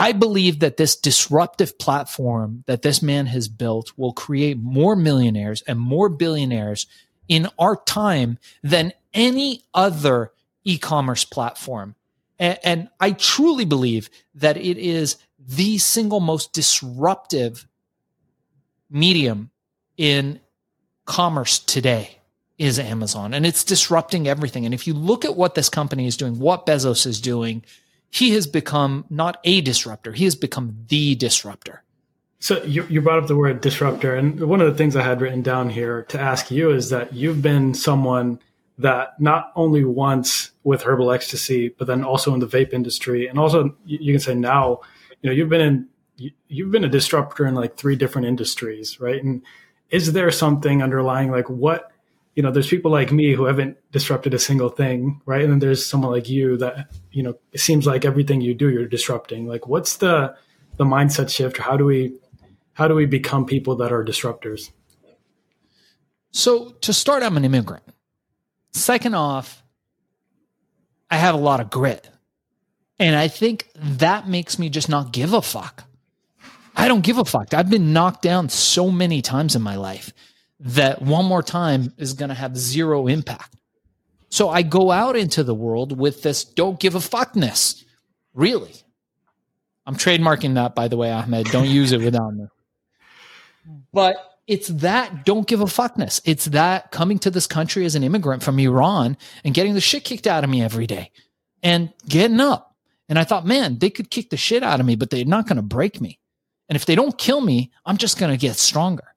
I 0.00 0.12
believe 0.12 0.60
that 0.60 0.78
this 0.78 0.96
disruptive 0.96 1.78
platform 1.78 2.64
that 2.66 2.80
this 2.80 3.02
man 3.02 3.26
has 3.26 3.48
built 3.48 3.92
will 3.98 4.14
create 4.14 4.56
more 4.58 4.96
millionaires 4.96 5.60
and 5.66 5.78
more 5.78 6.08
billionaires 6.08 6.86
in 7.28 7.48
our 7.58 7.76
time 7.76 8.38
than 8.62 8.94
any 9.12 9.62
other 9.74 10.32
e-commerce 10.64 11.26
platform. 11.26 11.96
And, 12.38 12.58
and, 12.64 12.88
I 12.98 13.12
truly 13.12 13.66
believe 13.66 14.08
that 14.36 14.56
it 14.56 14.78
is 14.78 15.18
the 15.38 15.76
single 15.76 16.20
most 16.20 16.54
disruptive 16.54 17.68
medium 18.88 19.50
in 19.98 20.40
commerce 21.04 21.58
today 21.58 22.20
is 22.56 22.78
Amazon 22.78 23.34
and 23.34 23.44
it's 23.44 23.64
disrupting 23.64 24.26
everything. 24.26 24.64
And 24.64 24.72
if 24.72 24.86
you 24.86 24.94
look 24.94 25.26
at 25.26 25.36
what 25.36 25.54
this 25.54 25.68
company 25.68 26.06
is 26.06 26.16
doing, 26.16 26.38
what 26.38 26.64
Bezos 26.64 27.06
is 27.06 27.20
doing, 27.20 27.62
he 28.10 28.30
has 28.32 28.46
become 28.46 29.04
not 29.08 29.38
a 29.44 29.60
disruptor, 29.60 30.12
he 30.12 30.24
has 30.24 30.34
become 30.34 30.84
the 30.88 31.14
disruptor. 31.14 31.82
So 32.42 32.62
you, 32.64 32.84
you 32.88 33.02
brought 33.02 33.18
up 33.18 33.28
the 33.28 33.36
word 33.36 33.60
disruptor. 33.60 34.14
And 34.14 34.40
one 34.40 34.62
of 34.62 34.66
the 34.66 34.74
things 34.74 34.96
I 34.96 35.02
had 35.02 35.20
written 35.20 35.42
down 35.42 35.68
here 35.68 36.04
to 36.04 36.18
ask 36.18 36.50
you 36.50 36.70
is 36.70 36.88
that 36.88 37.12
you've 37.12 37.42
been 37.42 37.74
someone 37.74 38.40
that 38.78 39.20
not 39.20 39.52
only 39.56 39.84
once 39.84 40.50
with 40.64 40.82
herbal 40.82 41.12
ecstasy, 41.12 41.68
but 41.68 41.86
then 41.86 42.02
also 42.02 42.32
in 42.32 42.40
the 42.40 42.46
vape 42.46 42.72
industry. 42.72 43.26
And 43.26 43.38
also 43.38 43.76
you 43.84 44.14
can 44.14 44.20
say 44.20 44.34
now, 44.34 44.80
you 45.20 45.28
know, 45.28 45.34
you've 45.34 45.50
been 45.50 45.60
in, 45.60 46.32
you've 46.48 46.70
been 46.70 46.84
a 46.84 46.88
disruptor 46.88 47.44
in 47.46 47.54
like 47.54 47.76
three 47.76 47.94
different 47.94 48.26
industries, 48.26 48.98
right? 48.98 49.22
And 49.22 49.42
is 49.90 50.14
there 50.14 50.30
something 50.30 50.82
underlying 50.82 51.30
like 51.30 51.50
what 51.50 51.89
you 52.34 52.42
know 52.42 52.50
there's 52.50 52.68
people 52.68 52.90
like 52.90 53.12
me 53.12 53.32
who 53.32 53.44
haven't 53.44 53.76
disrupted 53.92 54.34
a 54.34 54.38
single 54.38 54.68
thing 54.68 55.20
right? 55.26 55.42
And 55.42 55.52
then 55.52 55.58
there's 55.58 55.84
someone 55.84 56.12
like 56.12 56.28
you 56.28 56.56
that 56.58 56.88
you 57.10 57.22
know 57.22 57.34
it 57.52 57.60
seems 57.60 57.86
like 57.86 58.04
everything 58.04 58.40
you 58.40 58.54
do 58.54 58.70
you're 58.70 58.86
disrupting. 58.86 59.46
Like 59.46 59.66
what's 59.66 59.96
the 59.96 60.34
the 60.76 60.84
mindset 60.84 61.28
shift? 61.28 61.58
How 61.58 61.76
do 61.76 61.84
we 61.84 62.16
how 62.74 62.88
do 62.88 62.94
we 62.94 63.06
become 63.06 63.44
people 63.46 63.76
that 63.76 63.92
are 63.92 64.04
disruptors? 64.04 64.70
So 66.30 66.70
to 66.82 66.92
start 66.92 67.22
i'm 67.22 67.36
an 67.36 67.44
immigrant. 67.44 67.84
Second 68.72 69.14
off 69.14 69.62
i 71.10 71.16
have 71.16 71.34
a 71.34 71.38
lot 71.38 71.60
of 71.60 71.70
grit. 71.70 72.08
And 72.98 73.16
i 73.16 73.28
think 73.28 73.68
that 73.74 74.28
makes 74.28 74.58
me 74.58 74.68
just 74.68 74.88
not 74.88 75.12
give 75.12 75.32
a 75.32 75.42
fuck. 75.42 75.84
I 76.76 76.86
don't 76.88 77.02
give 77.02 77.18
a 77.18 77.24
fuck. 77.24 77.52
I've 77.52 77.68
been 77.68 77.92
knocked 77.92 78.22
down 78.22 78.48
so 78.48 78.90
many 78.90 79.20
times 79.20 79.56
in 79.56 79.62
my 79.62 79.76
life 79.76 80.12
that 80.60 81.02
one 81.02 81.24
more 81.24 81.42
time 81.42 81.92
is 81.96 82.12
going 82.12 82.28
to 82.28 82.34
have 82.34 82.56
zero 82.56 83.06
impact. 83.06 83.56
So 84.28 84.48
I 84.48 84.62
go 84.62 84.90
out 84.90 85.16
into 85.16 85.42
the 85.42 85.54
world 85.54 85.98
with 85.98 86.22
this 86.22 86.44
don't 86.44 86.78
give 86.78 86.94
a 86.94 86.98
fuckness. 86.98 87.82
Really. 88.34 88.72
I'm 89.86 89.96
trademarking 89.96 90.54
that, 90.54 90.74
by 90.74 90.86
the 90.88 90.96
way, 90.96 91.10
Ahmed. 91.10 91.46
Don't 91.46 91.68
use 91.68 91.92
it 91.92 92.00
without 92.00 92.34
me. 92.34 92.46
But 93.92 94.16
it's 94.46 94.68
that 94.68 95.24
don't 95.24 95.46
give 95.46 95.60
a 95.60 95.66
fuckness. 95.66 96.20
It's 96.24 96.46
that 96.46 96.90
coming 96.92 97.18
to 97.20 97.30
this 97.30 97.46
country 97.46 97.84
as 97.84 97.94
an 97.94 98.04
immigrant 98.04 98.42
from 98.42 98.58
Iran 98.58 99.16
and 99.44 99.54
getting 99.54 99.74
the 99.74 99.80
shit 99.80 100.04
kicked 100.04 100.26
out 100.26 100.44
of 100.44 100.50
me 100.50 100.62
every 100.62 100.86
day 100.86 101.10
and 101.62 101.92
getting 102.06 102.40
up. 102.40 102.76
And 103.08 103.18
I 103.18 103.24
thought, 103.24 103.46
man, 103.46 103.78
they 103.78 103.90
could 103.90 104.10
kick 104.10 104.30
the 104.30 104.36
shit 104.36 104.62
out 104.62 104.78
of 104.78 104.86
me, 104.86 104.94
but 104.94 105.10
they're 105.10 105.24
not 105.24 105.46
going 105.46 105.56
to 105.56 105.62
break 105.62 106.00
me. 106.00 106.20
And 106.68 106.76
if 106.76 106.86
they 106.86 106.94
don't 106.94 107.18
kill 107.18 107.40
me, 107.40 107.72
I'm 107.84 107.96
just 107.96 108.18
going 108.18 108.30
to 108.30 108.38
get 108.38 108.56
stronger. 108.56 109.09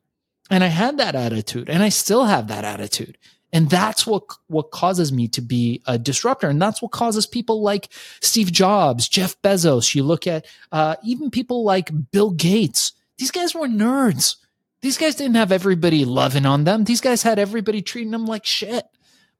And 0.49 0.63
I 0.63 0.67
had 0.67 0.97
that 0.97 1.15
attitude 1.15 1.69
and 1.69 1.81
I 1.81 1.89
still 1.89 2.25
have 2.25 2.47
that 2.47 2.65
attitude. 2.65 3.17
And 3.51 3.69
that's 3.69 4.07
what, 4.07 4.23
what 4.47 4.71
causes 4.71 5.11
me 5.11 5.27
to 5.29 5.41
be 5.41 5.81
a 5.85 5.99
disruptor. 5.99 6.49
And 6.49 6.59
that's 6.61 6.81
what 6.81 6.91
causes 6.91 7.27
people 7.27 7.61
like 7.61 7.89
Steve 8.19 8.51
Jobs, 8.51 9.07
Jeff 9.07 9.39
Bezos. 9.43 9.93
You 9.93 10.03
look 10.03 10.25
at, 10.25 10.45
uh, 10.71 10.95
even 11.03 11.29
people 11.29 11.63
like 11.63 11.91
Bill 12.11 12.31
Gates. 12.31 12.93
These 13.19 13.29
guys 13.29 13.53
were 13.53 13.67
nerds. 13.67 14.37
These 14.81 14.97
guys 14.97 15.15
didn't 15.15 15.35
have 15.35 15.51
everybody 15.51 16.03
loving 16.03 16.47
on 16.47 16.63
them. 16.63 16.83
These 16.83 16.99
guys 16.99 17.21
had 17.21 17.37
everybody 17.37 17.81
treating 17.81 18.11
them 18.11 18.25
like 18.25 18.43
shit, 18.43 18.85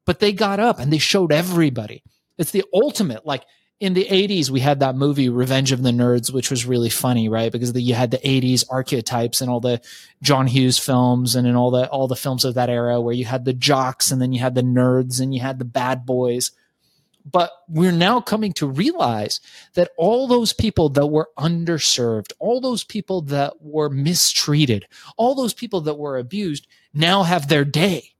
but 0.06 0.20
they 0.20 0.32
got 0.32 0.60
up 0.60 0.78
and 0.78 0.92
they 0.92 0.98
showed 0.98 1.32
everybody. 1.32 2.04
It's 2.38 2.52
the 2.52 2.64
ultimate, 2.72 3.26
like 3.26 3.44
in 3.80 3.94
the 3.94 4.06
80s 4.06 4.50
we 4.50 4.60
had 4.60 4.80
that 4.80 4.94
movie 4.94 5.28
revenge 5.28 5.72
of 5.72 5.82
the 5.82 5.90
nerds 5.90 6.32
which 6.32 6.50
was 6.50 6.64
really 6.64 6.90
funny 6.90 7.28
right? 7.28 7.50
Because 7.50 7.72
the, 7.72 7.80
you 7.80 7.94
had 7.94 8.10
the 8.10 8.18
80s 8.18 8.64
archetypes 8.70 9.40
and 9.40 9.50
all 9.50 9.60
the 9.60 9.80
john 10.22 10.46
hughes 10.46 10.78
films 10.78 11.34
and 11.34 11.46
in 11.46 11.56
all 11.56 11.70
the 11.70 11.88
all 11.88 12.06
the 12.08 12.16
films 12.16 12.44
of 12.44 12.54
that 12.54 12.70
era 12.70 13.00
where 13.00 13.14
you 13.14 13.24
had 13.24 13.44
the 13.44 13.52
jocks 13.52 14.10
and 14.10 14.22
then 14.22 14.32
you 14.32 14.40
had 14.40 14.54
the 14.54 14.62
nerds 14.62 15.20
and 15.20 15.34
you 15.34 15.40
had 15.40 15.58
the 15.58 15.64
bad 15.64 16.06
boys. 16.06 16.52
But 17.30 17.52
we're 17.68 17.90
now 17.90 18.20
coming 18.20 18.52
to 18.54 18.66
realize 18.66 19.40
that 19.72 19.90
all 19.96 20.28
those 20.28 20.52
people 20.52 20.90
that 20.90 21.06
were 21.06 21.30
underserved 21.38 22.32
all 22.38 22.60
those 22.60 22.84
people 22.84 23.22
that 23.22 23.54
were 23.60 23.88
mistreated 23.88 24.86
all 25.16 25.34
those 25.34 25.54
people 25.54 25.80
that 25.82 25.94
were 25.94 26.18
abused 26.18 26.66
now 26.92 27.22
have 27.22 27.48
their 27.48 27.64
day. 27.64 28.10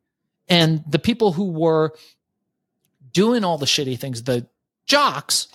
And 0.49 0.83
the 0.87 0.99
people 0.99 1.33
who 1.33 1.53
were 1.53 1.95
doing 3.13 3.45
all 3.45 3.57
the 3.57 3.67
shitty 3.67 3.99
things 3.99 4.25
the 4.25 4.47
jocks 4.87 5.49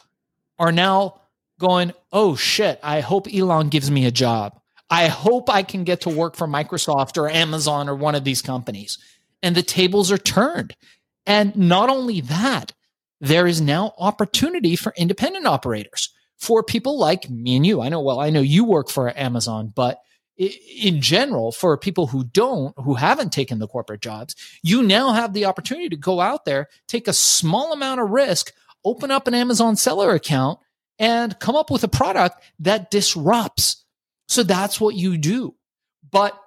are 0.57 0.71
now 0.71 1.21
going, 1.59 1.93
oh 2.11 2.35
shit, 2.35 2.79
I 2.81 3.01
hope 3.01 3.27
Elon 3.33 3.69
gives 3.69 3.91
me 3.91 4.05
a 4.05 4.11
job. 4.11 4.59
I 4.89 5.07
hope 5.07 5.49
I 5.49 5.63
can 5.63 5.83
get 5.83 6.01
to 6.01 6.09
work 6.09 6.35
for 6.35 6.47
Microsoft 6.47 7.17
or 7.17 7.29
Amazon 7.29 7.87
or 7.87 7.95
one 7.95 8.15
of 8.15 8.23
these 8.23 8.41
companies. 8.41 8.97
And 9.43 9.55
the 9.55 9.61
tables 9.61 10.11
are 10.11 10.17
turned. 10.17 10.75
And 11.25 11.55
not 11.55 11.89
only 11.89 12.21
that, 12.21 12.73
there 13.21 13.45
is 13.45 13.61
now 13.61 13.93
opportunity 13.97 14.75
for 14.75 14.93
independent 14.97 15.45
operators 15.45 16.09
for 16.37 16.63
people 16.63 16.97
like 16.97 17.29
me 17.29 17.57
and 17.57 17.65
you. 17.65 17.81
I 17.81 17.89
know, 17.89 18.01
well, 18.01 18.19
I 18.19 18.29
know 18.29 18.41
you 18.41 18.63
work 18.63 18.89
for 18.89 19.15
Amazon, 19.17 19.71
but 19.75 19.99
in 20.37 21.01
general, 21.01 21.51
for 21.51 21.77
people 21.77 22.07
who 22.07 22.23
don't, 22.23 22.73
who 22.77 22.93
haven't 22.93 23.33
taken 23.33 23.59
the 23.59 23.67
corporate 23.67 24.01
jobs, 24.01 24.35
you 24.63 24.81
now 24.81 25.11
have 25.11 25.33
the 25.33 25.45
opportunity 25.45 25.89
to 25.89 25.97
go 25.97 26.21
out 26.21 26.45
there, 26.45 26.69
take 26.87 27.09
a 27.09 27.13
small 27.13 27.73
amount 27.73 27.99
of 27.99 28.09
risk, 28.09 28.53
open 28.83 29.11
up 29.11 29.27
an 29.27 29.33
Amazon 29.33 29.75
seller 29.75 30.13
account 30.13 30.59
and 30.97 31.39
come 31.39 31.55
up 31.55 31.71
with 31.71 31.83
a 31.83 31.87
product 31.87 32.41
that 32.59 32.91
disrupts. 32.91 33.85
So 34.27 34.43
that's 34.43 34.79
what 34.79 34.95
you 34.95 35.17
do. 35.17 35.55
But 36.11 36.39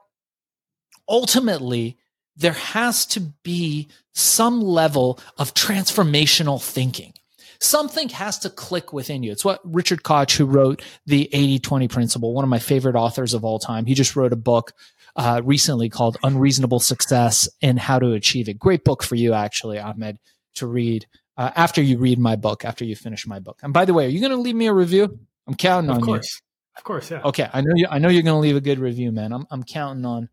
ultimately, 1.09 1.99
there 2.37 2.53
has 2.53 3.07
to 3.07 3.21
be 3.43 3.89
some 4.15 4.61
level 4.61 5.19
of 5.39 5.55
transformational 5.55 6.63
thinking. 6.63 7.15
Something 7.61 8.09
has 8.11 8.41
to 8.41 8.51
click 8.51 8.93
within 8.93 9.23
you. 9.23 9.31
It's 9.31 9.45
what 9.45 9.61
Richard 9.65 10.03
Koch, 10.03 10.33
who 10.33 10.47
wrote 10.47 10.83
the 11.07 11.29
80 11.33 11.61
20 11.61 11.89
principle, 11.89 12.35
one 12.35 12.45
of 12.45 12.51
my 12.51 12.59
favorite 12.59 12.97
authors 12.97 13.35
of 13.35 13.45
all 13.45 13.59
time, 13.59 13.87
he 13.87 13.95
just 13.95 14.17
wrote 14.17 14.33
a 14.33 14.37
book 14.37 14.73
uh, 15.15 15.43
recently 15.45 15.89
called 15.89 16.17
Unreasonable 16.25 16.81
Success 16.81 17.49
and 17.61 17.79
How 17.79 17.99
to 17.99 18.13
Achieve 18.13 18.49
It. 18.49 18.59
Great 18.59 18.83
book 18.85 19.03
for 19.03 19.15
you, 19.15 19.33
actually, 19.33 19.79
Ahmed, 19.79 20.19
to 20.57 20.67
read 20.67 21.07
uh, 21.37 21.51
after 21.57 21.83
you 21.83 21.99
read 21.99 22.19
my 22.19 22.37
book, 22.37 22.65
after 22.65 22.85
you 22.85 22.97
finish 22.97 23.27
my 23.27 23.39
book. 23.39 23.61
And 23.63 23.73
by 23.73 23.85
the 23.85 23.95
way, 23.95 24.07
are 24.07 24.11
you 24.11 24.21
going 24.21 24.33
to 24.33 24.37
leave 24.37 24.55
me 24.55 24.67
a 24.67 24.73
review? 24.73 25.19
I'm 25.47 25.55
counting 25.55 25.91
of 25.91 25.97
on 25.97 26.03
course. 26.03 26.41
you. 26.41 26.79
Of 26.79 26.85
course, 26.85 27.11
Of 27.11 27.11
course, 27.11 27.11
yeah. 27.11 27.29
Okay, 27.29 27.51
I 27.53 27.61
know 27.61 27.75
you. 27.75 27.87
I 27.91 27.99
know 27.99 28.09
you're 28.09 28.23
going 28.23 28.37
to 28.37 28.41
leave 28.41 28.57
a 28.57 28.61
good 28.61 28.79
review, 28.79 29.13
man. 29.13 29.33
I'm 29.33 29.47
I'm 29.51 29.63
counting 29.63 30.05
on 30.05 30.29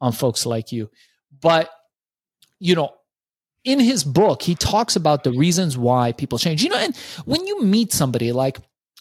on 0.00 0.12
folks 0.12 0.46
like 0.46 0.72
you. 0.72 0.90
But 1.40 1.70
you 2.58 2.74
know, 2.74 2.94
in 3.64 3.80
his 3.80 4.04
book, 4.04 4.42
he 4.42 4.54
talks 4.54 4.96
about 4.96 5.24
the 5.24 5.32
reasons 5.32 5.76
why 5.76 6.12
people 6.12 6.38
change. 6.38 6.62
You 6.62 6.70
know, 6.70 6.76
and 6.76 6.96
when 7.24 7.46
you 7.46 7.62
meet 7.62 7.92
somebody 7.92 8.32
like 8.32 8.58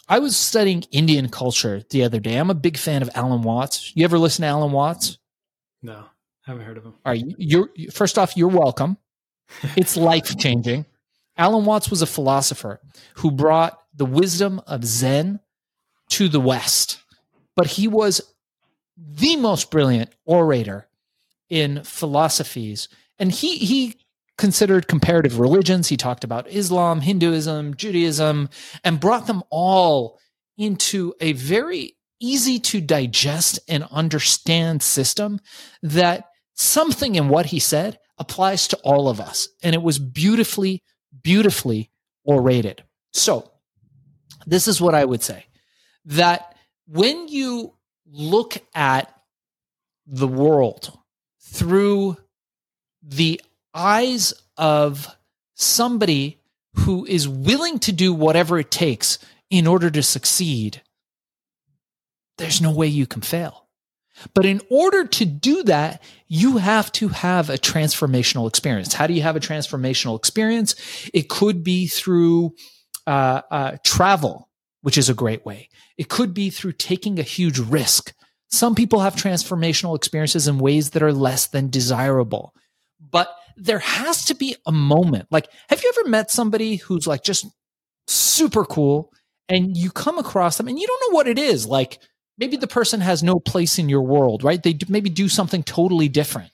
I 0.10 0.18
was 0.18 0.36
studying 0.36 0.84
Indian 0.91 1.29
culture 1.29 1.84
the 1.91 2.03
other 2.03 2.20
day. 2.20 2.38
I'm 2.38 2.50
a 2.50 2.56
big 2.56 2.77
fan 2.77 3.03
of 3.03 3.12
Alan 3.13 3.44
Watts. 3.44 3.96
You 3.96 4.03
ever 4.06 4.18
listen 4.18 4.41
to 4.41 4.48
Alan 4.48 4.72
Watts? 4.72 5.20
No, 5.84 6.06
haven't 6.46 6.63
heard 6.63 6.77
of 6.77 6.84
him. 6.84 6.96
All 7.06 7.12
right, 7.13 7.24
you're 7.38 7.70
first 7.91 8.18
off, 8.18 8.36
you're 8.36 8.48
welcome. 8.48 8.98
It's 9.77 9.96
life 10.12 10.36
changing. 10.38 10.86
Alan 11.39 11.63
Watts 11.63 11.89
was 11.89 12.01
a 12.01 12.08
philosopher 12.08 12.81
who 13.15 13.31
brought 13.31 13.79
the 13.96 14.05
wisdom 14.05 14.62
of 14.67 14.84
Zen 14.84 15.39
to 16.10 16.27
the 16.27 16.39
West, 16.39 17.01
but 17.55 17.65
he 17.65 17.88
was 17.88 18.22
the 18.98 19.38
most 19.38 19.72
brilliant 19.72 20.12
orator 20.25 20.89
in 21.50 21.84
philosophies. 21.84 22.89
And 23.17 23.31
he, 23.31 23.58
he 23.58 23.96
considered 24.38 24.89
comparative 24.89 25.39
religions. 25.39 25.88
He 25.88 25.98
talked 25.98 26.25
about 26.25 26.50
Islam, 26.50 27.01
Hinduism, 27.01 27.75
Judaism, 27.75 28.50
and 28.84 29.00
brought 29.00 29.27
them 29.27 29.41
all 29.50 30.19
into 30.58 31.13
a 31.22 31.31
very 31.34 31.96
easy 32.19 32.60
to 32.60 32.81
digest 32.81 33.60
and 33.69 33.86
understand 33.91 34.84
system 34.84 35.39
that 35.81 36.25
something 36.55 37.15
in 37.15 37.29
what 37.29 37.48
he 37.48 37.60
said 37.60 37.98
applies 38.17 38.67
to 38.67 38.77
all 38.84 39.08
of 39.08 39.22
us. 39.22 39.48
And 39.63 39.74
it 39.74 39.81
was 39.81 40.00
beautifully 40.00 40.84
beautifully 41.21 41.89
orated. 42.23 42.83
So, 43.13 43.51
this 44.45 44.67
is 44.67 44.81
what 44.81 44.95
I 44.95 45.05
would 45.05 45.23
say 45.23 45.45
that 46.05 46.55
when 46.88 47.27
you 47.27 47.73
look 48.05 48.57
at 48.73 49.13
the 50.07 50.27
world 50.27 50.97
through 51.41 52.17
the 53.03 53.41
eyes 53.73 54.33
of 54.57 55.07
somebody 55.53 56.39
who 56.73 57.05
is 57.05 57.27
willing 57.27 57.79
to 57.79 57.91
do 57.91 58.13
whatever 58.13 58.57
it 58.57 58.71
takes 58.71 59.19
in 59.49 59.67
order 59.67 59.89
to 59.89 60.01
succeed, 60.01 60.81
there's 62.38 62.61
no 62.61 62.71
way 62.71 62.88
you 62.88 63.05
can 63.05 63.21
fail. 63.21 63.68
But 64.33 64.45
in 64.45 64.61
order 64.69 65.05
to 65.05 65.25
do 65.25 65.63
that, 65.63 66.01
you 66.27 66.57
have 66.57 66.91
to 66.93 67.09
have 67.09 67.49
a 67.49 67.57
transformational 67.57 68.47
experience. 68.47 68.93
How 68.93 69.07
do 69.07 69.13
you 69.13 69.21
have 69.21 69.35
a 69.35 69.39
transformational 69.41 70.17
experience? 70.17 70.75
It 71.13 71.29
could 71.29 71.63
be 71.63 71.88
through 71.88 72.53
uh, 73.07 73.41
uh, 73.49 73.77
travel, 73.83 74.49
which 74.81 74.97
is 74.97 75.09
a 75.09 75.13
great 75.13 75.45
way. 75.45 75.69
It 75.97 76.09
could 76.09 76.33
be 76.33 76.49
through 76.49 76.73
taking 76.73 77.19
a 77.19 77.23
huge 77.23 77.59
risk. 77.59 78.13
Some 78.49 78.75
people 78.75 78.99
have 79.01 79.15
transformational 79.15 79.95
experiences 79.95 80.47
in 80.47 80.59
ways 80.59 80.91
that 80.91 81.03
are 81.03 81.13
less 81.13 81.47
than 81.47 81.69
desirable. 81.69 82.53
But 82.99 83.33
there 83.57 83.79
has 83.79 84.25
to 84.25 84.35
be 84.35 84.55
a 84.65 84.71
moment. 84.71 85.27
Like, 85.31 85.49
have 85.69 85.83
you 85.83 85.91
ever 85.97 86.09
met 86.09 86.31
somebody 86.31 86.77
who's 86.77 87.05
like 87.05 87.23
just 87.23 87.45
super 88.07 88.65
cool 88.65 89.11
and 89.47 89.75
you 89.75 89.91
come 89.91 90.17
across 90.17 90.57
them 90.57 90.67
and 90.67 90.79
you 90.79 90.88
don't 90.88 91.01
know 91.11 91.15
what 91.15 91.27
it 91.27 91.38
is? 91.38 91.65
Like, 91.65 91.99
maybe 92.39 92.58
the 92.58 92.67
person 92.67 93.01
has 93.01 93.22
no 93.22 93.39
place 93.39 93.77
in 93.77 93.89
your 93.89 94.01
world, 94.01 94.43
right? 94.43 94.62
They 94.63 94.77
maybe 94.88 95.10
do 95.10 95.27
something 95.29 95.62
totally 95.63 96.08
different, 96.08 96.51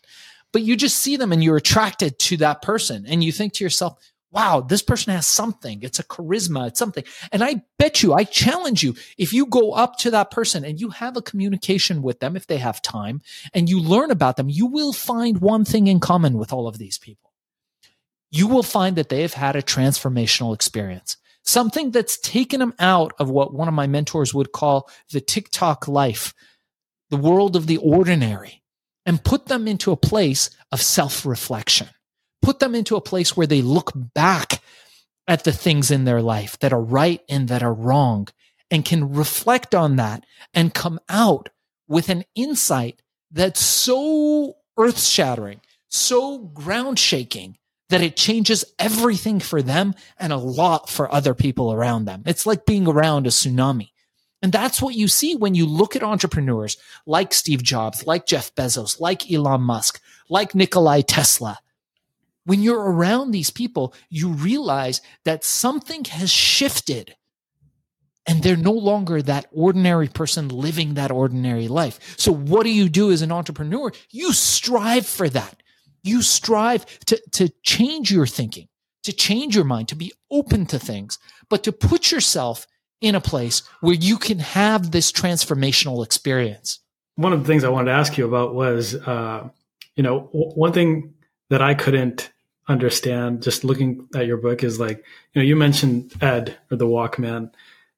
but 0.52 0.64
you 0.64 0.76
just 0.76 0.98
see 0.98 1.16
them 1.16 1.32
and 1.32 1.44
you're 1.44 1.58
attracted 1.58 2.18
to 2.20 2.38
that 2.38 2.62
person 2.62 3.06
and 3.08 3.24
you 3.24 3.32
think 3.32 3.54
to 3.54 3.64
yourself, 3.64 4.00
wow, 4.32 4.60
this 4.60 4.82
person 4.82 5.14
has 5.14 5.26
something. 5.26 5.82
It's 5.82 6.00
a 6.00 6.04
charisma. 6.04 6.68
It's 6.68 6.80
something. 6.80 7.06
And 7.32 7.42
I 7.42 7.62
bet 7.80 8.04
you, 8.04 8.14
I 8.14 8.26
challenge 8.26 8.84
you, 8.84 8.96
if 9.18 9.32
you 9.32 9.46
go 9.46 9.72
up 9.72 9.98
to 10.00 10.12
that 10.12 10.30
person 10.30 10.66
and 10.66 10.80
you 10.80 10.90
have 10.90 11.16
a 11.16 11.22
communication 11.22 12.02
with 12.02 12.20
them, 12.20 12.36
if 12.36 12.46
they 12.46 12.58
have 12.58 12.82
time 12.82 13.22
and 13.54 13.70
you 13.70 13.80
learn 13.80 14.12
about 14.12 14.36
them, 14.36 14.50
you 14.50 14.66
will 14.66 14.92
find 14.92 15.40
one 15.40 15.64
thing 15.64 15.88
in 15.88 16.02
common 16.02 16.38
with 16.38 16.52
all 16.52 16.68
of 16.68 16.78
these 16.78 16.98
people. 16.98 17.32
You 18.30 18.48
will 18.48 18.64
find 18.64 18.98
that 18.98 19.08
they 19.08 19.22
have 19.22 19.36
had 19.36 19.56
a 19.56 19.62
transformational 19.62 20.54
experience, 20.54 21.16
something 21.46 21.92
that's 21.92 22.18
taken 22.18 22.60
them 22.60 22.74
out 22.80 23.14
of 23.20 23.30
what 23.30 23.54
one 23.54 23.68
of 23.68 23.74
my 23.74 23.88
mentors 23.88 24.34
would 24.34 24.52
call 24.52 24.90
the 25.12 25.22
TikTok 25.22 25.88
life, 25.88 26.34
the 27.10 27.18
world 27.18 27.56
of 27.56 27.68
the 27.68 27.78
ordinary, 27.78 28.64
and 29.06 29.24
put 29.24 29.46
them 29.48 29.68
into 29.68 29.92
a 29.92 29.98
place 29.98 30.50
of 30.72 30.82
self 30.82 31.26
reflection 31.26 31.88
put 32.46 32.60
them 32.60 32.76
into 32.76 32.96
a 32.96 33.02
place 33.02 33.36
where 33.36 33.48
they 33.48 33.64
look 33.64 33.92
back 33.96 34.62
at 35.28 35.44
the 35.44 35.52
things 35.52 35.90
in 35.90 36.06
their 36.06 36.22
life 36.22 36.60
that 36.60 36.72
are 36.72 36.82
right 36.82 37.22
and 37.28 37.48
that 37.48 37.64
are 37.64 37.74
wrong 37.74 38.28
and 38.70 38.86
can 38.86 39.12
reflect 39.12 39.74
on 39.74 39.96
that 39.96 40.24
and 40.54 40.74
come 40.74 41.00
out 41.10 41.50
with 41.88 42.08
an 42.08 42.24
insight 42.36 43.02
that's 43.32 43.60
so 43.60 44.54
earth 44.78 45.02
shattering, 45.02 45.60
so 45.90 46.38
ground 46.38 47.00
shaking 47.00 47.58
that 47.90 48.02
it 48.02 48.16
changes 48.16 48.66
everything 48.80 49.40
for 49.40 49.62
them 49.62 49.94
and 50.18 50.34
a 50.34 50.38
lot 50.38 50.90
for 50.90 51.14
other 51.14 51.34
people 51.34 51.72
around 51.72 52.06
them. 52.06 52.24
It's 52.26 52.46
like 52.46 52.66
being 52.66 52.88
around 52.88 53.28
a 53.28 53.30
tsunami. 53.30 53.92
And 54.42 54.52
that's 54.52 54.82
what 54.82 54.96
you 54.96 55.08
see 55.08 55.36
when 55.36 55.56
you 55.56 55.66
look 55.66 55.96
at 55.96 56.04
entrepreneurs 56.04 56.78
like 57.06 57.34
Steve 57.34 57.64
Jobs, 57.64 58.06
like 58.06 58.26
Jeff 58.26 58.54
Bezos, 58.54 59.00
like 59.00 59.32
Elon 59.32 59.62
Musk, 59.62 60.02
like 60.30 60.54
Nikolai 60.54 61.02
Tesla, 61.02 61.60
when 62.46 62.62
you're 62.62 62.92
around 62.92 63.32
these 63.32 63.50
people, 63.50 63.94
you 64.10 64.30
realize 64.30 65.02
that 65.24 65.44
something 65.44 66.06
has 66.06 66.30
shifted 66.30 67.16
and 68.28 68.42
they're 68.42 68.56
no 68.56 68.72
longer 68.72 69.22
that 69.22 69.48
ordinary 69.52 70.08
person 70.08 70.48
living 70.50 70.96
that 70.96 71.12
ordinary 71.12 71.68
life. 71.68 72.16
So 72.18 72.32
what 72.32 72.64
do 72.64 72.72
you 72.72 72.90
do 72.90 73.12
as 73.12 73.22
an 73.22 73.32
entrepreneur? 73.32 73.92
You 74.10 74.34
strive 74.34 75.06
for 75.06 75.30
that. 75.30 75.62
You 76.06 76.22
strive 76.22 76.86
to, 77.08 77.22
to 77.32 77.50
change 77.64 78.12
your 78.12 78.28
thinking, 78.28 78.68
to 79.04 79.12
change 79.12 79.56
your 79.56 79.66
mind, 79.66 79.88
to 79.90 79.96
be 79.96 80.14
open 80.30 80.66
to 80.68 80.80
things, 80.80 81.18
but 81.50 81.64
to 81.64 81.72
put 81.72 82.12
yourself 82.12 82.68
in 83.02 83.16
a 83.16 83.22
place 83.22 83.64
where 83.82 83.96
you 83.96 84.18
can 84.18 84.40
have 84.40 84.92
this 84.92 85.12
transformational 85.12 86.06
experience. 86.06 86.80
One 87.16 87.34
of 87.34 87.42
the 87.42 87.48
things 87.48 87.64
I 87.64 87.70
wanted 87.70 87.92
to 87.92 87.98
ask 87.98 88.18
you 88.18 88.26
about 88.26 88.54
was, 88.54 88.96
uh, 88.96 89.50
you 89.96 90.04
know, 90.04 90.30
w- 90.34 90.52
one 90.52 90.74
thing 90.74 91.14
that 91.50 91.62
I 91.62 91.74
couldn't 91.74 92.32
understand 92.68 93.44
just 93.44 93.64
looking 93.64 94.08
at 94.16 94.26
your 94.26 94.38
book 94.38 94.64
is 94.64 94.80
like 94.80 94.98
you 95.34 95.42
know 95.42 95.44
you 95.44 95.56
mentioned 95.56 96.12
ed 96.22 96.58
or 96.72 96.78
the 96.78 96.88
walkman. 96.88 97.52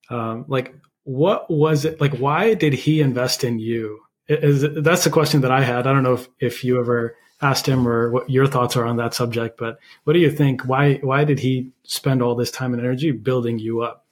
Um, 0.10 0.46
like 0.48 0.76
what 1.04 1.50
was 1.50 1.86
it 1.86 2.02
like 2.02 2.18
why 2.18 2.54
did 2.54 2.74
he 2.74 3.02
invest 3.02 3.44
in 3.44 3.60
you? 3.60 4.00
Is 4.28 4.66
that's 4.84 5.06
the 5.06 5.10
question 5.10 5.42
that 5.42 5.52
i 5.52 5.62
had. 5.62 5.88
I 5.88 5.94
don't 5.94 6.04
know 6.04 6.16
if, 6.16 6.28
if 6.40 6.64
you 6.64 6.80
ever 6.80 7.16
asked 7.42 7.68
him 7.68 7.88
or 7.88 8.12
what 8.12 8.30
your 8.30 8.48
thoughts 8.48 8.76
are 8.76 8.86
on 8.86 8.98
that 8.98 9.14
subject 9.14 9.58
but 9.58 9.80
what 10.04 10.14
do 10.14 10.20
you 10.20 10.32
think 10.32 10.64
why 10.64 10.96
why 10.96 11.24
did 11.24 11.40
he 11.40 11.72
spend 11.84 12.22
all 12.22 12.36
this 12.36 12.52
time 12.52 12.74
and 12.74 12.82
energy 12.82 13.12
building 13.12 13.60
you 13.60 13.82
up 13.82 14.06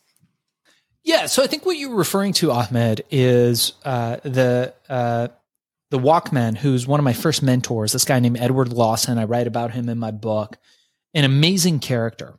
yeah 1.04 1.26
so 1.26 1.44
i 1.44 1.48
think 1.48 1.66
what 1.66 1.78
you're 1.78 1.96
referring 1.96 2.34
to 2.34 2.52
ahmed 2.52 3.02
is 3.10 3.74
uh, 3.84 4.18
the 4.24 4.74
uh, 4.90 5.28
the 5.92 6.00
Walkman, 6.00 6.58
who's 6.58 6.88
one 6.88 7.00
of 7.00 7.04
my 7.04 7.14
first 7.14 7.44
mentors, 7.44 7.94
this 7.94 8.06
guy 8.06 8.20
named 8.20 8.38
Edward 8.38 8.74
Lawson. 8.74 9.18
I 9.18 9.26
write 9.26 9.48
about 9.48 9.72
him 9.72 9.88
in 9.88 9.98
my 9.98 10.12
book. 10.12 10.58
An 11.14 11.24
amazing 11.24 11.80
character. 11.80 12.36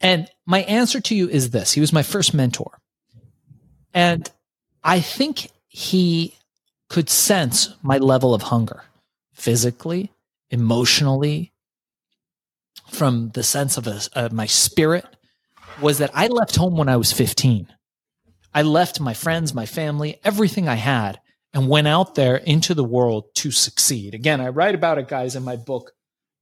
And 0.00 0.28
my 0.46 0.62
answer 0.62 1.00
to 1.00 1.14
you 1.14 1.28
is 1.28 1.50
this 1.50 1.72
he 1.72 1.80
was 1.80 1.92
my 1.92 2.02
first 2.02 2.34
mentor. 2.34 2.78
And 3.94 4.30
I 4.84 5.00
think 5.00 5.50
he 5.68 6.34
could 6.88 7.08
sense 7.08 7.74
my 7.82 7.98
level 7.98 8.34
of 8.34 8.42
hunger 8.42 8.84
physically, 9.32 10.11
emotionally, 10.52 11.52
from 12.90 13.30
the 13.30 13.42
sense 13.42 13.76
of, 13.76 13.88
a, 13.88 14.00
of 14.14 14.32
my 14.32 14.46
spirit, 14.46 15.04
was 15.80 15.98
that 15.98 16.10
I 16.14 16.28
left 16.28 16.54
home 16.54 16.76
when 16.76 16.88
I 16.88 16.96
was 16.96 17.12
15. 17.12 17.66
I 18.54 18.62
left 18.62 19.00
my 19.00 19.14
friends, 19.14 19.54
my 19.54 19.66
family, 19.66 20.20
everything 20.22 20.68
I 20.68 20.74
had 20.74 21.18
and 21.54 21.68
went 21.68 21.88
out 21.88 22.14
there 22.14 22.36
into 22.36 22.74
the 22.74 22.84
world 22.84 23.34
to 23.36 23.50
succeed. 23.50 24.14
Again, 24.14 24.40
I 24.40 24.48
write 24.48 24.74
about 24.74 24.98
it, 24.98 25.08
guys, 25.08 25.36
in 25.36 25.42
my 25.42 25.56
book, 25.56 25.92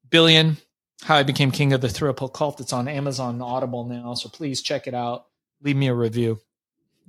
Billion 0.09 0.57
How 1.03 1.17
I 1.17 1.23
Became 1.23 1.51
King 1.51 1.73
of 1.73 1.81
the 1.81 1.89
Thrill 1.89 2.13
Cult. 2.13 2.61
It's 2.61 2.73
on 2.73 2.89
Amazon 2.89 3.35
and 3.35 3.43
Audible 3.43 3.85
now. 3.85 4.15
So 4.15 4.29
please 4.29 4.61
check 4.61 4.87
it 4.87 4.95
out. 4.95 5.27
Leave 5.63 5.77
me 5.77 5.89
a 5.89 5.95
review. 5.95 6.41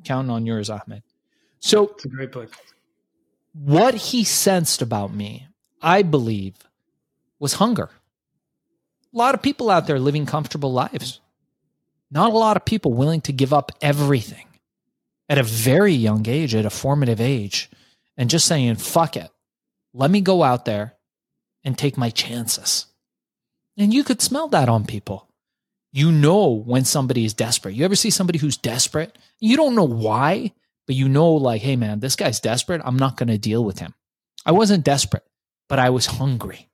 Counting 0.03 0.31
on 0.31 0.45
yours, 0.45 0.69
Ahmed. 0.69 1.03
So 1.59 1.89
it's 1.89 2.05
a 2.05 2.09
great 2.09 2.31
book. 2.31 2.51
What 3.53 3.93
he 3.93 4.23
sensed 4.23 4.81
about 4.81 5.13
me, 5.13 5.47
I 5.81 6.01
believe, 6.01 6.55
was 7.41 7.53
hunger. 7.53 7.89
A 9.13 9.17
lot 9.17 9.35
of 9.35 9.41
people 9.41 9.69
out 9.69 9.87
there 9.87 9.99
living 9.99 10.25
comfortable 10.25 10.71
lives. 10.71 11.19
Not 12.11 12.31
a 12.31 12.37
lot 12.37 12.55
of 12.55 12.63
people 12.63 12.93
willing 12.93 13.21
to 13.21 13.33
give 13.33 13.51
up 13.51 13.71
everything 13.81 14.45
at 15.27 15.37
a 15.37 15.43
very 15.43 15.93
young 15.93 16.27
age, 16.27 16.53
at 16.53 16.65
a 16.65 16.69
formative 16.69 17.19
age, 17.19 17.69
and 18.15 18.29
just 18.29 18.45
saying, 18.45 18.75
fuck 18.75 19.17
it. 19.17 19.29
Let 19.93 20.11
me 20.11 20.21
go 20.21 20.43
out 20.43 20.65
there 20.65 20.93
and 21.63 21.77
take 21.77 21.97
my 21.97 22.09
chances. 22.09 22.85
And 23.77 23.93
you 23.93 24.03
could 24.03 24.21
smell 24.21 24.47
that 24.49 24.69
on 24.69 24.85
people. 24.85 25.27
You 25.91 26.11
know 26.11 26.49
when 26.49 26.85
somebody 26.85 27.25
is 27.25 27.33
desperate. 27.33 27.75
You 27.75 27.85
ever 27.85 27.95
see 27.95 28.09
somebody 28.11 28.39
who's 28.39 28.57
desperate? 28.57 29.17
You 29.39 29.57
don't 29.57 29.75
know 29.75 29.83
why, 29.83 30.53
but 30.85 30.95
you 30.95 31.09
know, 31.09 31.31
like, 31.33 31.61
hey, 31.61 31.75
man, 31.75 31.99
this 32.01 32.15
guy's 32.15 32.39
desperate. 32.39 32.81
I'm 32.85 32.97
not 32.97 33.17
going 33.17 33.29
to 33.29 33.37
deal 33.37 33.63
with 33.63 33.79
him. 33.79 33.93
I 34.45 34.51
wasn't 34.51 34.85
desperate, 34.85 35.25
but 35.67 35.79
I 35.79 35.89
was 35.89 36.05
hungry. 36.05 36.70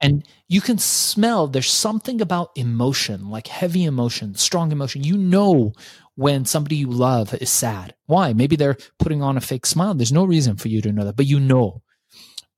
And 0.00 0.26
you 0.48 0.60
can 0.60 0.78
smell 0.78 1.46
there's 1.46 1.70
something 1.70 2.20
about 2.20 2.50
emotion, 2.54 3.30
like 3.30 3.46
heavy 3.46 3.84
emotion, 3.84 4.34
strong 4.34 4.70
emotion. 4.72 5.04
You 5.04 5.16
know 5.16 5.72
when 6.16 6.44
somebody 6.44 6.76
you 6.76 6.88
love 6.88 7.34
is 7.34 7.50
sad. 7.50 7.94
Why? 8.06 8.32
Maybe 8.32 8.56
they're 8.56 8.76
putting 8.98 9.22
on 9.22 9.36
a 9.36 9.40
fake 9.40 9.66
smile. 9.66 9.94
There's 9.94 10.12
no 10.12 10.24
reason 10.24 10.56
for 10.56 10.68
you 10.68 10.82
to 10.82 10.92
know 10.92 11.04
that, 11.04 11.16
but 11.16 11.26
you 11.26 11.40
know 11.40 11.82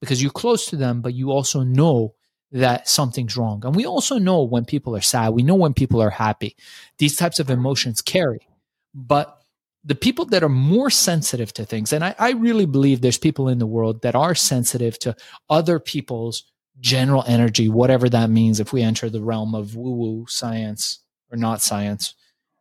because 0.00 0.22
you're 0.22 0.30
close 0.30 0.66
to 0.66 0.76
them, 0.76 1.00
but 1.00 1.14
you 1.14 1.30
also 1.30 1.62
know 1.62 2.14
that 2.52 2.88
something's 2.88 3.36
wrong. 3.36 3.62
And 3.64 3.74
we 3.74 3.84
also 3.84 4.18
know 4.18 4.42
when 4.42 4.64
people 4.64 4.96
are 4.96 5.00
sad. 5.00 5.30
We 5.30 5.42
know 5.42 5.54
when 5.54 5.74
people 5.74 6.00
are 6.00 6.10
happy. 6.10 6.56
These 6.98 7.16
types 7.16 7.40
of 7.40 7.50
emotions 7.50 8.00
carry. 8.00 8.46
But 8.94 9.36
the 9.84 9.94
people 9.94 10.24
that 10.26 10.42
are 10.42 10.48
more 10.48 10.90
sensitive 10.90 11.52
to 11.54 11.64
things, 11.64 11.92
and 11.92 12.04
I, 12.04 12.14
I 12.18 12.30
really 12.32 12.66
believe 12.66 13.00
there's 13.00 13.18
people 13.18 13.48
in 13.48 13.58
the 13.58 13.66
world 13.66 14.02
that 14.02 14.14
are 14.14 14.34
sensitive 14.34 14.98
to 15.00 15.14
other 15.50 15.78
people's 15.78 16.44
general 16.80 17.24
energy, 17.26 17.68
whatever 17.68 18.08
that 18.08 18.30
means, 18.30 18.60
if 18.60 18.72
we 18.72 18.82
enter 18.82 19.10
the 19.10 19.22
realm 19.22 19.54
of 19.54 19.74
woo 19.76 19.94
woo 19.94 20.26
science 20.28 21.00
or 21.30 21.36
not 21.36 21.60
science 21.62 22.14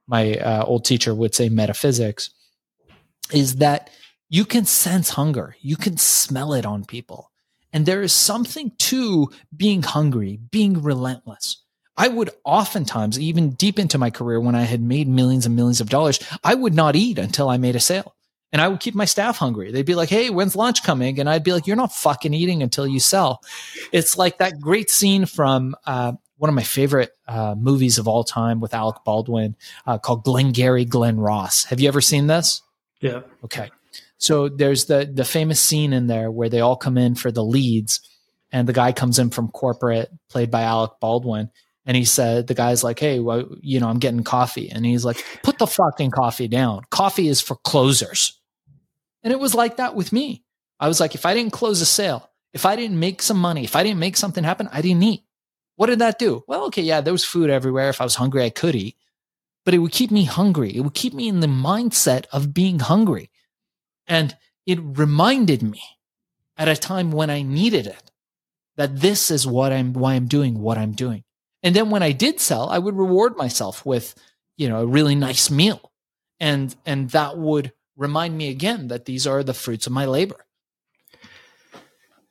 my 0.08 0.36
uh, 0.36 0.64
old 0.66 0.86
teacher 0.86 1.14
would 1.14 1.36
say 1.36 1.50
metaphysics 1.50 2.30
is 3.32 3.58
that 3.58 3.90
you 4.30 4.46
can 4.46 4.66
sense 4.66 5.10
hunger. 5.10 5.56
You 5.62 5.76
can 5.76 5.98
smell 5.98 6.54
it 6.54 6.66
on 6.66 6.86
people. 6.86 7.32
And 7.74 7.86
there 7.86 8.02
is 8.02 8.14
something 8.14 8.72
to 8.80 9.30
being 9.56 9.84
hungry 9.84 10.40
being 10.52 10.82
relentless. 10.82 11.62
I 11.98 12.08
would 12.08 12.30
oftentimes 12.46 13.20
even 13.20 13.52
deep 13.52 13.80
into 13.80 13.98
my 13.98 14.12
career 14.12 14.40
when 14.40 14.54
i 14.54 14.62
had 14.62 14.82
made 14.82 15.08
millions 15.08 15.48
and 15.48 15.56
millions 15.56 15.82
of 15.82 15.90
dollars 15.90 16.20
i 16.44 16.54
would 16.54 16.76
not 16.76 16.96
eat 16.96 17.18
until 17.18 17.50
i 17.50 17.58
made 17.58 17.76
a 17.76 17.80
sale 17.80 18.16
and 18.52 18.62
I 18.62 18.68
would 18.68 18.80
keep 18.80 18.96
my 18.96 19.06
staff 19.06 19.38
hungry. 19.38 19.72
They'd 19.72 19.86
be 19.86 19.96
like, 19.96 20.10
Hey, 20.10 20.30
when's 20.30 20.56
lunch 20.56 20.84
coming? 20.84 21.20
And 21.20 21.30
I'd 21.30 21.44
be 21.44 21.54
like, 21.54 21.68
You're 21.68 21.76
not 21.76 21.94
fucking 21.94 22.34
eating 22.34 22.64
until 22.64 22.88
you 22.88 23.00
sell. 23.00 23.42
It's 23.92 24.18
like 24.18 24.38
that 24.38 24.60
great 24.60 24.90
scene 24.90 25.26
from 25.26 25.76
uh, 25.86 26.14
one 26.38 26.50
of 26.50 26.56
my 26.56 26.64
favorite 26.64 27.12
uh, 27.28 27.56
movies 27.58 27.98
of 27.98 28.08
all 28.08 28.24
time 28.24 28.60
with 28.60 28.74
Alec 28.74 28.98
Baldwin 29.06 29.56
uh, 29.86 29.98
called 29.98 30.24
Glengarry 30.24 30.86
Glen 30.86 31.20
Ross. 31.20 31.66
Have 31.66 31.80
you 31.80 31.88
ever 31.88 32.02
seen 32.02 32.28
this? 32.28 32.62
Yeah. 33.02 33.22
Okay. 33.44 33.70
So 34.18 34.50
there's 34.50 34.86
the 34.86 35.10
the 35.12 35.26
famous 35.26 35.62
scene 35.62 35.94
in 35.94 36.08
there 36.08 36.32
where 36.32 36.50
they 36.50 36.60
all 36.60 36.76
come 36.76 36.98
in 36.98 37.16
for 37.16 37.32
the 37.32 37.44
leads, 37.44 38.02
and 38.52 38.68
the 38.68 38.74
guy 38.74 38.92
comes 38.92 39.20
in 39.20 39.30
from 39.30 39.50
corporate, 39.50 40.10
played 40.30 40.50
by 40.50 40.64
Alec 40.64 40.94
Baldwin, 41.00 41.52
and 41.88 41.98
he 41.98 42.06
said 42.06 42.46
the 42.46 42.54
guy's 42.54 42.84
like, 42.84 43.00
"Hey, 43.00 43.20
well, 43.20 43.48
you 43.62 43.80
know, 43.80 43.88
I'm 43.88 43.98
getting 43.98 44.24
coffee," 44.24 44.70
and 44.70 44.86
he's 44.86 45.04
like, 45.04 45.26
"Put 45.42 45.58
the 45.58 45.66
fucking 45.66 46.12
coffee 46.12 46.48
down. 46.48 46.82
Coffee 46.92 47.28
is 47.28 47.42
for 47.42 47.56
closers." 47.56 48.40
And 49.24 49.34
it 49.34 49.40
was 49.40 49.56
like 49.56 49.78
that 49.78 49.96
with 49.96 50.14
me. 50.14 50.44
I 50.80 50.88
was 50.88 51.00
like, 51.00 51.16
if 51.16 51.26
I 51.26 51.34
didn't 51.34 51.54
close 51.54 51.82
a 51.82 51.86
sale, 51.86 52.30
if 52.54 52.66
I 52.66 52.76
didn't 52.76 53.00
make 53.00 53.22
some 53.22 53.38
money, 53.38 53.64
if 53.64 53.76
I 53.76 53.84
didn't 53.84 54.00
make 54.00 54.16
something 54.16 54.44
happen, 54.44 54.70
I 54.72 54.82
didn't 54.82 55.04
eat. 55.04 55.24
What 55.76 55.88
did 55.88 56.00
that 56.00 56.20
do? 56.20 56.44
Well, 56.48 56.66
okay, 56.66 56.82
yeah, 56.82 57.02
there 57.02 57.14
was 57.14 57.26
food 57.26 57.50
everywhere. 57.50 57.90
If 57.90 58.02
I 58.02 58.04
was 58.04 58.16
hungry, 58.16 58.44
I 58.44 58.50
could 58.50 58.76
eat, 58.76 58.96
but 59.66 59.74
it 59.74 59.80
would 59.80 59.92
keep 59.92 60.12
me 60.12 60.24
hungry. 60.24 60.76
It 60.76 60.82
would 60.82 60.94
keep 60.94 61.14
me 61.14 61.28
in 61.28 61.40
the 61.40 61.48
mindset 61.48 62.26
of 62.32 62.54
being 62.54 62.80
hungry. 62.80 63.30
And 64.08 64.36
it 64.66 64.80
reminded 64.82 65.62
me 65.62 65.82
at 66.58 66.68
a 66.68 66.76
time 66.76 67.12
when 67.12 67.30
I 67.30 67.42
needed 67.42 67.88
it 67.88 68.12
that 68.76 69.02
this 69.02 69.30
is 69.32 69.46
what 69.46 69.72
I'm, 69.72 69.94
why 69.94 70.14
I'm 70.14 70.28
doing 70.28 70.60
what 70.60 70.78
I'm 70.78 70.94
doing. 70.94 71.24
And 71.64 71.76
then 71.76 71.90
when 71.90 72.04
I 72.04 72.12
did 72.12 72.40
sell, 72.40 72.70
I 72.70 72.78
would 72.78 72.96
reward 72.96 73.36
myself 73.38 73.86
with, 73.86 74.16
you 74.58 74.70
know, 74.70 74.82
a 74.82 74.86
really 74.86 75.16
nice 75.16 75.50
meal. 75.50 75.92
And, 76.40 76.76
and 76.86 77.10
that 77.12 77.38
would 77.38 77.74
remind 77.96 78.38
me 78.38 78.50
again 78.50 78.90
that 78.90 79.06
these 79.06 79.26
are 79.26 79.44
the 79.44 79.54
fruits 79.54 79.88
of 79.88 79.94
my 79.94 80.06
labor. 80.06 80.46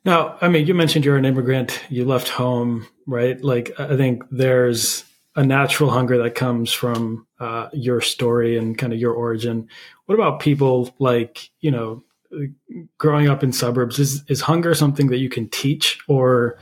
Now, 0.05 0.37
I 0.39 0.47
mean, 0.47 0.65
you 0.65 0.73
mentioned 0.73 1.03
you're 1.03 1.17
an 1.17 1.25
immigrant, 1.25 1.81
you 1.89 2.05
left 2.05 2.29
home, 2.29 2.87
right? 3.05 3.41
Like, 3.43 3.77
I 3.77 3.97
think 3.97 4.23
there's 4.31 5.03
a 5.35 5.45
natural 5.45 5.89
hunger 5.89 6.17
that 6.23 6.35
comes 6.35 6.71
from 6.71 7.27
uh, 7.41 7.67
your 7.73 7.99
story 7.99 8.57
and 8.57 8.77
kind 8.77 8.93
of 8.93 8.99
your 8.99 9.13
origin. 9.13 9.67
What 10.05 10.15
about 10.15 10.39
people 10.39 10.95
like, 10.99 11.49
you 11.59 11.71
know, 11.71 12.03
growing 12.97 13.27
up 13.27 13.43
in 13.43 13.51
suburbs? 13.51 13.99
Is, 13.99 14.23
is 14.29 14.39
hunger 14.41 14.73
something 14.73 15.07
that 15.07 15.17
you 15.17 15.29
can 15.29 15.49
teach, 15.49 15.99
or 16.07 16.57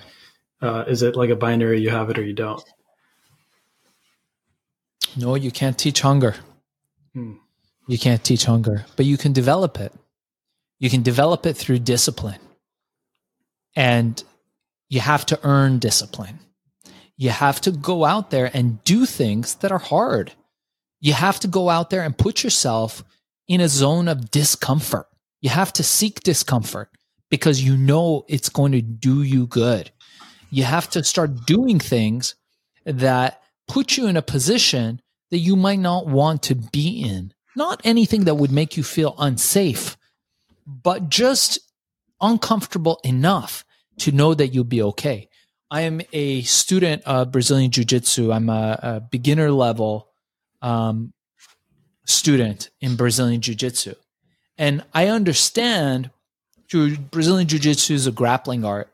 uh, 0.61 0.85
is 0.87 1.01
it 1.01 1.15
like 1.15 1.29
a 1.29 1.35
binary, 1.35 1.81
you 1.81 1.89
have 1.89 2.09
it 2.09 2.17
or 2.17 2.23
you 2.23 2.33
don't? 2.33 2.63
No, 5.17 5.35
you 5.35 5.51
can't 5.51 5.77
teach 5.77 6.01
hunger. 6.01 6.35
Hmm. 7.13 7.33
You 7.87 7.97
can't 7.97 8.23
teach 8.23 8.45
hunger, 8.45 8.85
but 8.95 9.05
you 9.05 9.17
can 9.17 9.31
develop 9.31 9.79
it. 9.79 9.93
You 10.79 10.89
can 10.89 11.03
develop 11.03 11.45
it 11.45 11.55
through 11.55 11.79
discipline. 11.79 12.39
And 13.75 14.21
you 14.89 14.99
have 14.99 15.25
to 15.27 15.39
earn 15.43 15.79
discipline. 15.79 16.39
You 17.17 17.29
have 17.29 17.61
to 17.61 17.71
go 17.71 18.05
out 18.05 18.31
there 18.31 18.51
and 18.53 18.83
do 18.83 19.05
things 19.05 19.55
that 19.55 19.71
are 19.71 19.77
hard. 19.79 20.33
You 20.99 21.13
have 21.13 21.39
to 21.41 21.47
go 21.47 21.69
out 21.69 21.89
there 21.89 22.01
and 22.01 22.17
put 22.17 22.43
yourself 22.43 23.03
in 23.47 23.61
a 23.61 23.69
zone 23.69 24.07
of 24.07 24.31
discomfort. 24.31 25.07
You 25.41 25.49
have 25.49 25.71
to 25.73 25.83
seek 25.83 26.21
discomfort 26.21 26.89
because 27.29 27.61
you 27.61 27.77
know 27.77 28.25
it's 28.27 28.49
going 28.49 28.71
to 28.73 28.81
do 28.81 29.21
you 29.21 29.47
good. 29.47 29.91
You 30.55 30.63
have 30.63 30.89
to 30.91 31.03
start 31.03 31.45
doing 31.45 31.79
things 31.79 32.35
that 32.85 33.41
put 33.67 33.97
you 33.97 34.07
in 34.07 34.15
a 34.15 34.21
position 34.21 35.01
that 35.29 35.39
you 35.39 35.57
might 35.57 35.79
not 35.79 36.07
want 36.07 36.43
to 36.43 36.55
be 36.55 37.01
in. 37.01 37.33
Not 37.57 37.81
anything 37.83 38.23
that 38.23 38.35
would 38.35 38.53
make 38.53 38.77
you 38.77 38.83
feel 38.83 39.15
unsafe, 39.19 39.97
but 40.65 41.09
just 41.09 41.59
uncomfortable 42.21 43.01
enough 43.03 43.65
to 43.97 44.13
know 44.13 44.33
that 44.33 44.53
you'll 44.53 44.63
be 44.63 44.81
okay. 44.81 45.27
I 45.69 45.81
am 45.81 45.99
a 46.13 46.43
student 46.43 47.03
of 47.03 47.33
Brazilian 47.33 47.69
Jiu 47.69 47.83
Jitsu. 47.83 48.31
I'm 48.31 48.47
a, 48.47 48.79
a, 48.81 48.99
beginner 49.01 49.51
level 49.51 50.07
um, 50.61 51.11
student 52.05 52.69
in 52.79 52.95
Brazilian 52.95 53.41
Jiu 53.41 53.55
Jitsu. 53.55 53.95
And 54.57 54.85
I 54.93 55.09
understand 55.09 56.11
Brazilian 56.71 57.49
Jiu 57.49 57.59
Jitsu 57.59 57.93
is 57.93 58.07
a 58.07 58.13
grappling 58.13 58.63
art. 58.63 58.89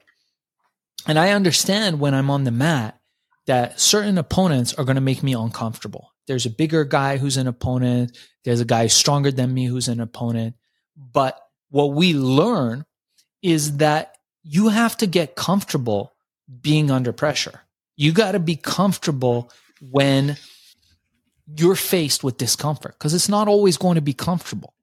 And 1.08 1.18
I 1.18 1.32
understand 1.32 2.00
when 2.00 2.14
I'm 2.14 2.30
on 2.30 2.44
the 2.44 2.52
mat 2.52 3.00
that 3.48 3.80
certain 3.80 4.18
opponents 4.18 4.74
are 4.76 4.86
going 4.86 4.96
to 4.96 5.02
make 5.02 5.24
me 5.24 5.34
uncomfortable. 5.34 6.12
There's 6.28 6.46
a 6.46 6.52
bigger 6.52 6.84
guy 6.86 7.18
who's 7.18 7.38
an 7.38 7.48
opponent. 7.48 8.18
There's 8.46 8.62
a 8.62 8.66
guy 8.66 8.88
stronger 8.88 9.32
than 9.32 9.54
me 9.54 9.66
who's 9.66 9.88
an 9.88 10.00
opponent. 10.00 10.56
But 10.96 11.40
what 11.70 11.94
we 11.94 12.14
learn 12.14 12.86
is 13.42 13.78
that 13.78 14.16
you 14.44 14.70
have 14.70 14.98
to 14.98 15.08
get 15.08 15.36
comfortable 15.36 16.14
being 16.62 16.92
under 16.92 17.12
pressure. 17.12 17.62
You 17.96 18.12
got 18.12 18.34
to 18.34 18.40
be 18.40 18.56
comfortable 18.56 19.52
when 19.82 20.38
you're 21.58 21.76
faced 21.76 22.24
with 22.24 22.38
discomfort 22.38 22.94
because 22.94 23.14
it's 23.14 23.30
not 23.30 23.48
always 23.48 23.78
going 23.78 23.96
to 23.96 24.02
be 24.02 24.14
comfortable. 24.14 24.74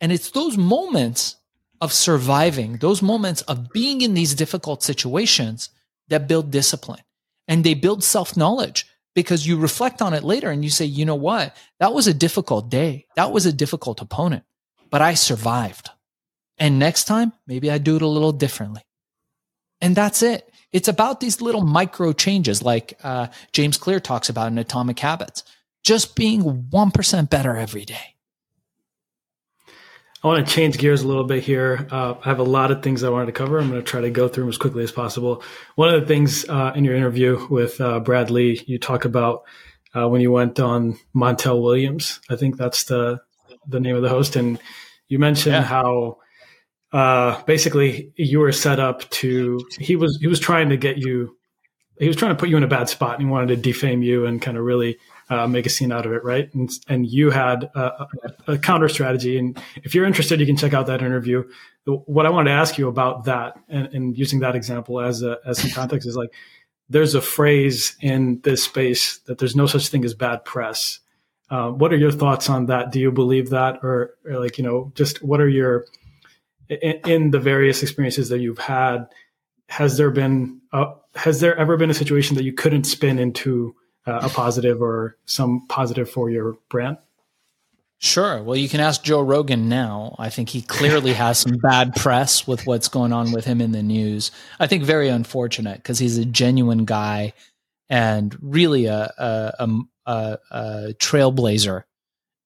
And 0.00 0.12
it's 0.12 0.30
those 0.30 0.56
moments 0.56 1.36
of 1.80 1.92
surviving, 1.92 2.78
those 2.78 3.02
moments 3.02 3.42
of 3.42 3.70
being 3.72 4.00
in 4.00 4.14
these 4.14 4.34
difficult 4.34 4.82
situations 4.82 5.70
that 6.08 6.28
build 6.28 6.50
discipline 6.50 7.02
and 7.48 7.64
they 7.64 7.74
build 7.74 8.02
self 8.02 8.36
knowledge 8.36 8.86
because 9.14 9.46
you 9.46 9.56
reflect 9.56 10.02
on 10.02 10.12
it 10.12 10.24
later 10.24 10.50
and 10.50 10.62
you 10.62 10.70
say, 10.70 10.84
you 10.84 11.04
know 11.04 11.14
what? 11.14 11.56
That 11.80 11.94
was 11.94 12.06
a 12.06 12.14
difficult 12.14 12.70
day. 12.70 13.06
That 13.16 13.32
was 13.32 13.46
a 13.46 13.52
difficult 13.52 14.00
opponent, 14.02 14.44
but 14.90 15.00
I 15.00 15.14
survived. 15.14 15.90
And 16.58 16.78
next 16.78 17.04
time, 17.04 17.32
maybe 17.46 17.70
I 17.70 17.78
do 17.78 17.96
it 17.96 18.02
a 18.02 18.06
little 18.06 18.32
differently. 18.32 18.82
And 19.80 19.94
that's 19.94 20.22
it. 20.22 20.50
It's 20.72 20.88
about 20.88 21.20
these 21.20 21.40
little 21.40 21.62
micro 21.62 22.12
changes, 22.12 22.62
like 22.62 22.98
uh, 23.02 23.28
James 23.52 23.78
Clear 23.78 24.00
talks 24.00 24.28
about 24.28 24.48
in 24.48 24.58
Atomic 24.58 24.98
Habits, 24.98 25.44
just 25.84 26.16
being 26.16 26.68
1% 26.70 27.30
better 27.30 27.56
every 27.56 27.84
day. 27.84 28.15
I 30.26 30.28
want 30.28 30.44
to 30.44 30.52
change 30.52 30.78
gears 30.78 31.02
a 31.02 31.06
little 31.06 31.22
bit 31.22 31.44
here. 31.44 31.86
Uh, 31.88 32.14
I 32.20 32.28
have 32.28 32.40
a 32.40 32.42
lot 32.42 32.72
of 32.72 32.82
things 32.82 33.04
I 33.04 33.10
wanted 33.10 33.26
to 33.26 33.32
cover. 33.32 33.60
I'm 33.60 33.70
going 33.70 33.80
to 33.80 33.86
try 33.86 34.00
to 34.00 34.10
go 34.10 34.26
through 34.26 34.42
them 34.42 34.48
as 34.48 34.58
quickly 34.58 34.82
as 34.82 34.90
possible. 34.90 35.44
One 35.76 35.94
of 35.94 36.00
the 36.00 36.06
things 36.08 36.44
uh, 36.48 36.72
in 36.74 36.84
your 36.84 36.96
interview 36.96 37.46
with 37.48 37.80
uh, 37.80 38.00
Brad 38.00 38.28
Lea, 38.28 38.60
you 38.66 38.80
talk 38.80 39.04
about 39.04 39.44
uh, 39.94 40.08
when 40.08 40.20
you 40.20 40.32
went 40.32 40.58
on 40.58 40.98
Montel 41.14 41.62
Williams. 41.62 42.18
I 42.28 42.34
think 42.34 42.56
that's 42.56 42.84
the 42.84 43.20
the 43.68 43.78
name 43.78 43.94
of 43.94 44.02
the 44.02 44.08
host, 44.08 44.34
and 44.34 44.58
you 45.06 45.20
mentioned 45.20 45.54
yeah. 45.54 45.62
how 45.62 46.18
uh, 46.92 47.40
basically 47.44 48.12
you 48.16 48.40
were 48.40 48.50
set 48.50 48.80
up 48.80 49.08
to 49.10 49.64
he 49.78 49.94
was 49.94 50.18
he 50.20 50.26
was 50.26 50.40
trying 50.40 50.70
to 50.70 50.76
get 50.76 50.98
you 50.98 51.36
he 52.00 52.08
was 52.08 52.16
trying 52.16 52.32
to 52.32 52.38
put 52.38 52.48
you 52.48 52.56
in 52.56 52.64
a 52.64 52.68
bad 52.68 52.88
spot 52.88 53.14
and 53.14 53.22
he 53.22 53.30
wanted 53.30 53.46
to 53.46 53.56
defame 53.56 54.02
you 54.02 54.26
and 54.26 54.42
kind 54.42 54.56
of 54.56 54.64
really 54.64 54.98
uh, 55.28 55.46
make 55.46 55.66
a 55.66 55.70
scene 55.70 55.92
out 55.92 56.06
of 56.06 56.12
it 56.12 56.22
right? 56.24 56.52
And 56.54 56.70
and 56.88 57.06
you 57.06 57.30
had 57.30 57.64
a, 57.74 58.06
a, 58.46 58.58
counter 58.58 58.88
strategy. 58.88 59.38
And 59.38 59.60
if 59.82 59.94
you're 59.94 60.06
interested 60.06 60.40
you 60.40 60.46
can 60.46 60.56
check 60.56 60.72
out 60.72 60.86
that 60.86 61.02
interview. 61.02 61.44
What 61.84 62.26
i 62.26 62.30
wanted 62.30 62.50
to 62.50 62.56
ask 62.56 62.78
you 62.78 62.88
about 62.88 63.24
that 63.24 63.54
and, 63.68 63.86
and 63.94 64.18
using 64.18 64.40
that 64.40 64.56
example 64.56 65.00
as 65.00 65.22
a 65.22 65.38
as 65.46 65.60
some 65.60 65.70
context 65.70 66.08
is 66.08 66.16
like 66.16 66.32
there's 66.88 67.14
a 67.14 67.20
phrase 67.20 67.96
in 68.00 68.40
this 68.42 68.64
space 68.64 69.18
that 69.26 69.38
there's 69.38 69.56
no 69.56 69.66
such 69.66 69.88
thing 69.88 70.04
as 70.04 70.14
bad 70.14 70.44
press. 70.44 71.00
Uh, 71.50 71.70
what 71.70 71.92
are 71.92 71.96
your 71.96 72.12
thoughts 72.12 72.48
on 72.50 72.66
that? 72.66 72.90
Do 72.90 72.98
you 72.98 73.12
believe 73.12 73.50
that? 73.50 73.80
Or, 73.82 74.14
or 74.24 74.38
like 74.40 74.58
you 74.58 74.64
know 74.64 74.92
just 74.94 75.22
what 75.22 75.40
are 75.40 75.48
your 75.48 75.86
in, 76.68 77.00
in 77.06 77.30
the 77.30 77.38
various 77.38 77.82
experiences 77.82 78.28
that 78.28 78.40
you've 78.40 78.58
had, 78.58 79.06
has 79.68 79.96
there 79.96 80.10
been 80.10 80.60
a, 80.72 80.86
has 81.14 81.40
there 81.40 81.56
ever 81.56 81.76
been 81.76 81.90
a 81.90 81.94
situation 81.94 82.36
that 82.36 82.44
you 82.44 82.52
couldn't 82.52 82.84
spin 82.84 83.18
into 83.18 83.74
uh, 84.06 84.20
a 84.22 84.28
positive 84.28 84.80
or 84.82 85.16
some 85.26 85.66
positive 85.68 86.10
for 86.10 86.30
your 86.30 86.56
brand? 86.68 86.98
Sure. 87.98 88.42
Well, 88.42 88.56
you 88.56 88.68
can 88.68 88.80
ask 88.80 89.02
Joe 89.02 89.22
Rogan 89.22 89.68
now. 89.68 90.16
I 90.18 90.28
think 90.28 90.50
he 90.50 90.60
clearly 90.60 91.14
has 91.14 91.38
some 91.38 91.56
bad 91.56 91.94
press 91.96 92.46
with 92.46 92.66
what's 92.66 92.88
going 92.88 93.12
on 93.12 93.32
with 93.32 93.46
him 93.46 93.60
in 93.60 93.72
the 93.72 93.82
news. 93.82 94.30
I 94.60 94.66
think 94.66 94.84
very 94.84 95.08
unfortunate 95.08 95.78
because 95.78 95.98
he's 95.98 96.18
a 96.18 96.26
genuine 96.26 96.84
guy 96.84 97.32
and 97.88 98.36
really 98.42 98.84
a, 98.86 99.12
a, 99.16 99.68
a, 100.04 100.38
a 100.50 100.94
trailblazer 100.98 101.84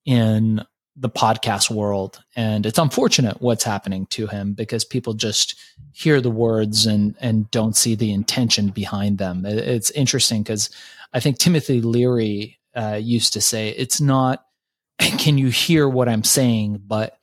in 0.05 0.65
the 0.97 1.11
podcast 1.11 1.71
world. 1.71 2.23
And 2.37 2.65
it's 2.65 2.79
unfortunate 2.79 3.41
what's 3.41 3.65
happening 3.65 4.07
to 4.07 4.29
him 4.29 4.53
because 4.53 4.85
people 4.85 5.15
just 5.15 5.59
hear 5.93 6.21
the 6.21 6.31
words 6.31 6.87
and, 6.87 7.17
and 7.21 7.51
don't 7.51 7.77
see 7.77 7.95
the 7.97 8.13
intention 8.13 8.69
behind 8.69 9.19
them. 9.19 9.45
It's 9.45 9.91
interesting 9.93 10.43
because 10.43 10.71
I 11.13 11.21
think 11.21 11.39
Timothy 11.39 11.81
Leary 11.81 12.59
uh, 12.75 12.99
used 13.01 13.33
to 13.35 13.41
say, 13.41 13.71
it's 13.71 14.01
not, 14.01 14.45
can 14.99 15.39
you 15.39 15.49
hear 15.49 15.89
what 15.89 16.09
I'm 16.09 16.25
saying, 16.25 16.83
but 16.87 17.17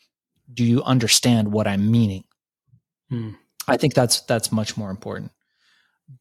do 0.54 0.64
you 0.64 0.84
understand 0.84 1.52
what 1.52 1.68
I'm 1.68 1.92
meaning? 1.92 2.24
Hmm. 3.10 3.32
I 3.68 3.78
think 3.78 3.94
that's, 3.94 4.22
that's 4.22 4.52
much 4.52 4.78
more 4.78 4.90
important. 4.90 5.32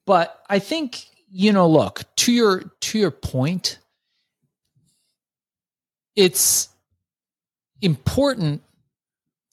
But 0.05 0.43
I 0.49 0.59
think, 0.59 1.07
you 1.31 1.53
know, 1.53 1.69
look, 1.69 2.03
to 2.17 2.33
your, 2.33 2.65
to 2.81 2.99
your 2.99 3.11
point, 3.11 3.79
it's, 6.15 6.69
important 7.81 8.63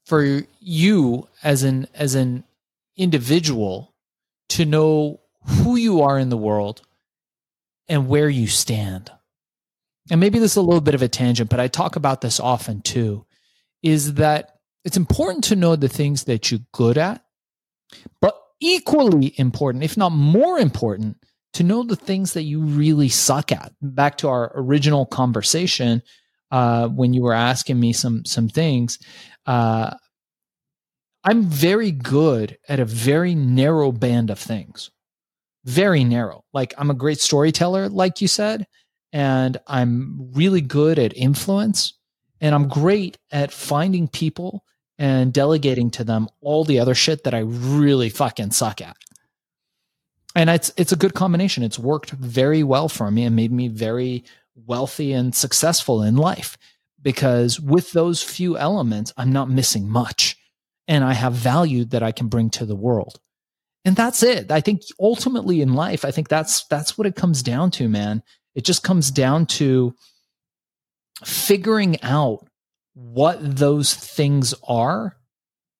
for 0.05 0.41
you 0.59 1.27
as 1.43 1.63
an 1.63 1.87
as 1.93 2.15
an 2.15 2.43
individual 2.97 3.93
to 4.49 4.65
know 4.65 5.19
who 5.45 5.75
you 5.75 6.01
are 6.01 6.19
in 6.19 6.29
the 6.29 6.37
world 6.37 6.81
and 7.87 8.07
where 8.07 8.29
you 8.29 8.47
stand. 8.47 9.11
And 10.09 10.19
maybe 10.19 10.39
this 10.39 10.51
is 10.51 10.57
a 10.57 10.61
little 10.61 10.81
bit 10.81 10.95
of 10.95 11.01
a 11.01 11.07
tangent, 11.07 11.49
but 11.49 11.59
I 11.59 11.67
talk 11.67 11.95
about 11.95 12.21
this 12.21 12.39
often 12.39 12.81
too, 12.81 13.25
is 13.81 14.15
that 14.15 14.51
it's 14.83 14.97
important 14.97 15.45
to 15.45 15.55
know 15.55 15.75
the 15.75 15.87
things 15.87 16.25
that 16.25 16.51
you're 16.51 16.59
good 16.73 16.97
at, 16.97 17.23
but 18.19 18.35
equally 18.59 19.33
important, 19.37 19.83
if 19.83 19.97
not 19.97 20.11
more 20.11 20.59
important, 20.59 21.17
to 21.53 21.63
know 21.63 21.83
the 21.83 21.95
things 21.95 22.33
that 22.33 22.43
you 22.43 22.61
really 22.61 23.09
suck 23.09 23.51
at. 23.51 23.73
Back 23.81 24.17
to 24.17 24.27
our 24.27 24.51
original 24.55 25.05
conversation 25.05 26.01
uh, 26.51 26.87
when 26.87 27.13
you 27.13 27.21
were 27.23 27.33
asking 27.33 27.79
me 27.79 27.93
some 27.93 28.25
some 28.25 28.49
things. 28.49 28.99
Uh, 29.45 29.95
I'm 31.23 31.43
very 31.43 31.91
good 31.91 32.57
at 32.67 32.79
a 32.79 32.85
very 32.85 33.35
narrow 33.35 33.91
band 33.91 34.29
of 34.29 34.39
things, 34.39 34.91
very 35.65 36.03
narrow. 36.03 36.43
Like 36.53 36.73
I'm 36.77 36.89
a 36.89 36.95
great 36.95 37.19
storyteller, 37.19 37.89
like 37.89 38.21
you 38.21 38.27
said, 38.27 38.67
and 39.11 39.59
I'm 39.67 40.31
really 40.33 40.61
good 40.61 40.99
at 40.99 41.15
influence, 41.15 41.93
and 42.41 42.53
I'm 42.53 42.67
great 42.67 43.17
at 43.31 43.51
finding 43.51 44.07
people 44.07 44.63
and 44.97 45.33
delegating 45.33 45.89
to 45.91 46.03
them 46.03 46.27
all 46.41 46.63
the 46.63 46.79
other 46.79 46.95
shit 46.95 47.23
that 47.23 47.33
I 47.33 47.39
really 47.39 48.09
fucking 48.09 48.51
suck 48.51 48.81
at. 48.81 48.97
And 50.35 50.49
it's 50.49 50.71
it's 50.77 50.91
a 50.91 50.97
good 50.97 51.13
combination. 51.13 51.63
It's 51.63 51.79
worked 51.79 52.11
very 52.11 52.63
well 52.63 52.89
for 52.89 53.09
me 53.11 53.23
and 53.23 53.35
made 53.35 53.51
me 53.51 53.67
very 53.67 54.23
wealthy 54.55 55.13
and 55.13 55.33
successful 55.33 56.01
in 56.01 56.15
life 56.15 56.57
because 57.01 57.59
with 57.59 57.91
those 57.91 58.23
few 58.23 58.57
elements, 58.57 59.13
I'm 59.17 59.31
not 59.31 59.49
missing 59.49 59.89
much 59.89 60.37
and 60.87 61.03
I 61.03 61.13
have 61.13 61.33
value 61.33 61.85
that 61.85 62.03
I 62.03 62.11
can 62.11 62.27
bring 62.27 62.49
to 62.51 62.65
the 62.65 62.75
world. 62.75 63.19
And 63.85 63.95
that's 63.95 64.23
it. 64.23 64.51
I 64.51 64.61
think 64.61 64.81
ultimately 64.99 65.61
in 65.61 65.73
life, 65.73 66.05
I 66.05 66.11
think 66.11 66.29
that's 66.29 66.65
that's 66.67 66.97
what 66.97 67.07
it 67.07 67.15
comes 67.15 67.43
down 67.43 67.71
to, 67.71 67.89
man. 67.89 68.23
It 68.55 68.63
just 68.63 68.83
comes 68.83 69.11
down 69.11 69.45
to 69.47 69.93
figuring 71.23 72.01
out 72.01 72.47
what 72.93 73.37
those 73.41 73.93
things 73.93 74.53
are 74.67 75.17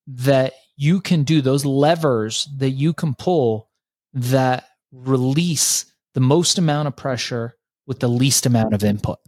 that 0.06 0.52
you 0.76 1.00
can 1.00 1.22
do, 1.22 1.40
those 1.40 1.64
levers 1.64 2.48
that 2.58 2.70
you 2.70 2.92
can 2.92 3.14
pull 3.14 3.70
that 4.12 4.68
release 4.92 5.86
the 6.14 6.20
most 6.20 6.58
amount 6.58 6.88
of 6.88 6.96
pressure 6.96 7.56
with 7.86 8.00
the 8.00 8.08
least 8.08 8.46
amount 8.46 8.74
of 8.74 8.84
input. 8.84 9.18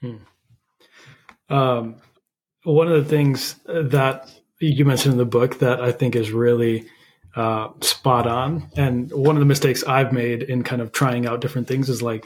Hmm. 0.00 0.16
Um, 1.48 1.96
one 2.64 2.88
of 2.88 3.02
the 3.02 3.08
things 3.08 3.56
that 3.66 4.30
you 4.60 4.84
mentioned 4.84 5.12
in 5.12 5.18
the 5.18 5.24
book 5.24 5.58
that 5.58 5.80
I 5.80 5.92
think 5.92 6.16
is 6.16 6.30
really 6.30 6.86
uh, 7.36 7.68
spot 7.80 8.26
on, 8.26 8.70
and 8.76 9.10
one 9.12 9.36
of 9.36 9.40
the 9.40 9.46
mistakes 9.46 9.82
I've 9.84 10.12
made 10.12 10.42
in 10.42 10.62
kind 10.62 10.80
of 10.80 10.92
trying 10.92 11.26
out 11.26 11.40
different 11.40 11.68
things 11.68 11.88
is 11.88 12.02
like 12.02 12.24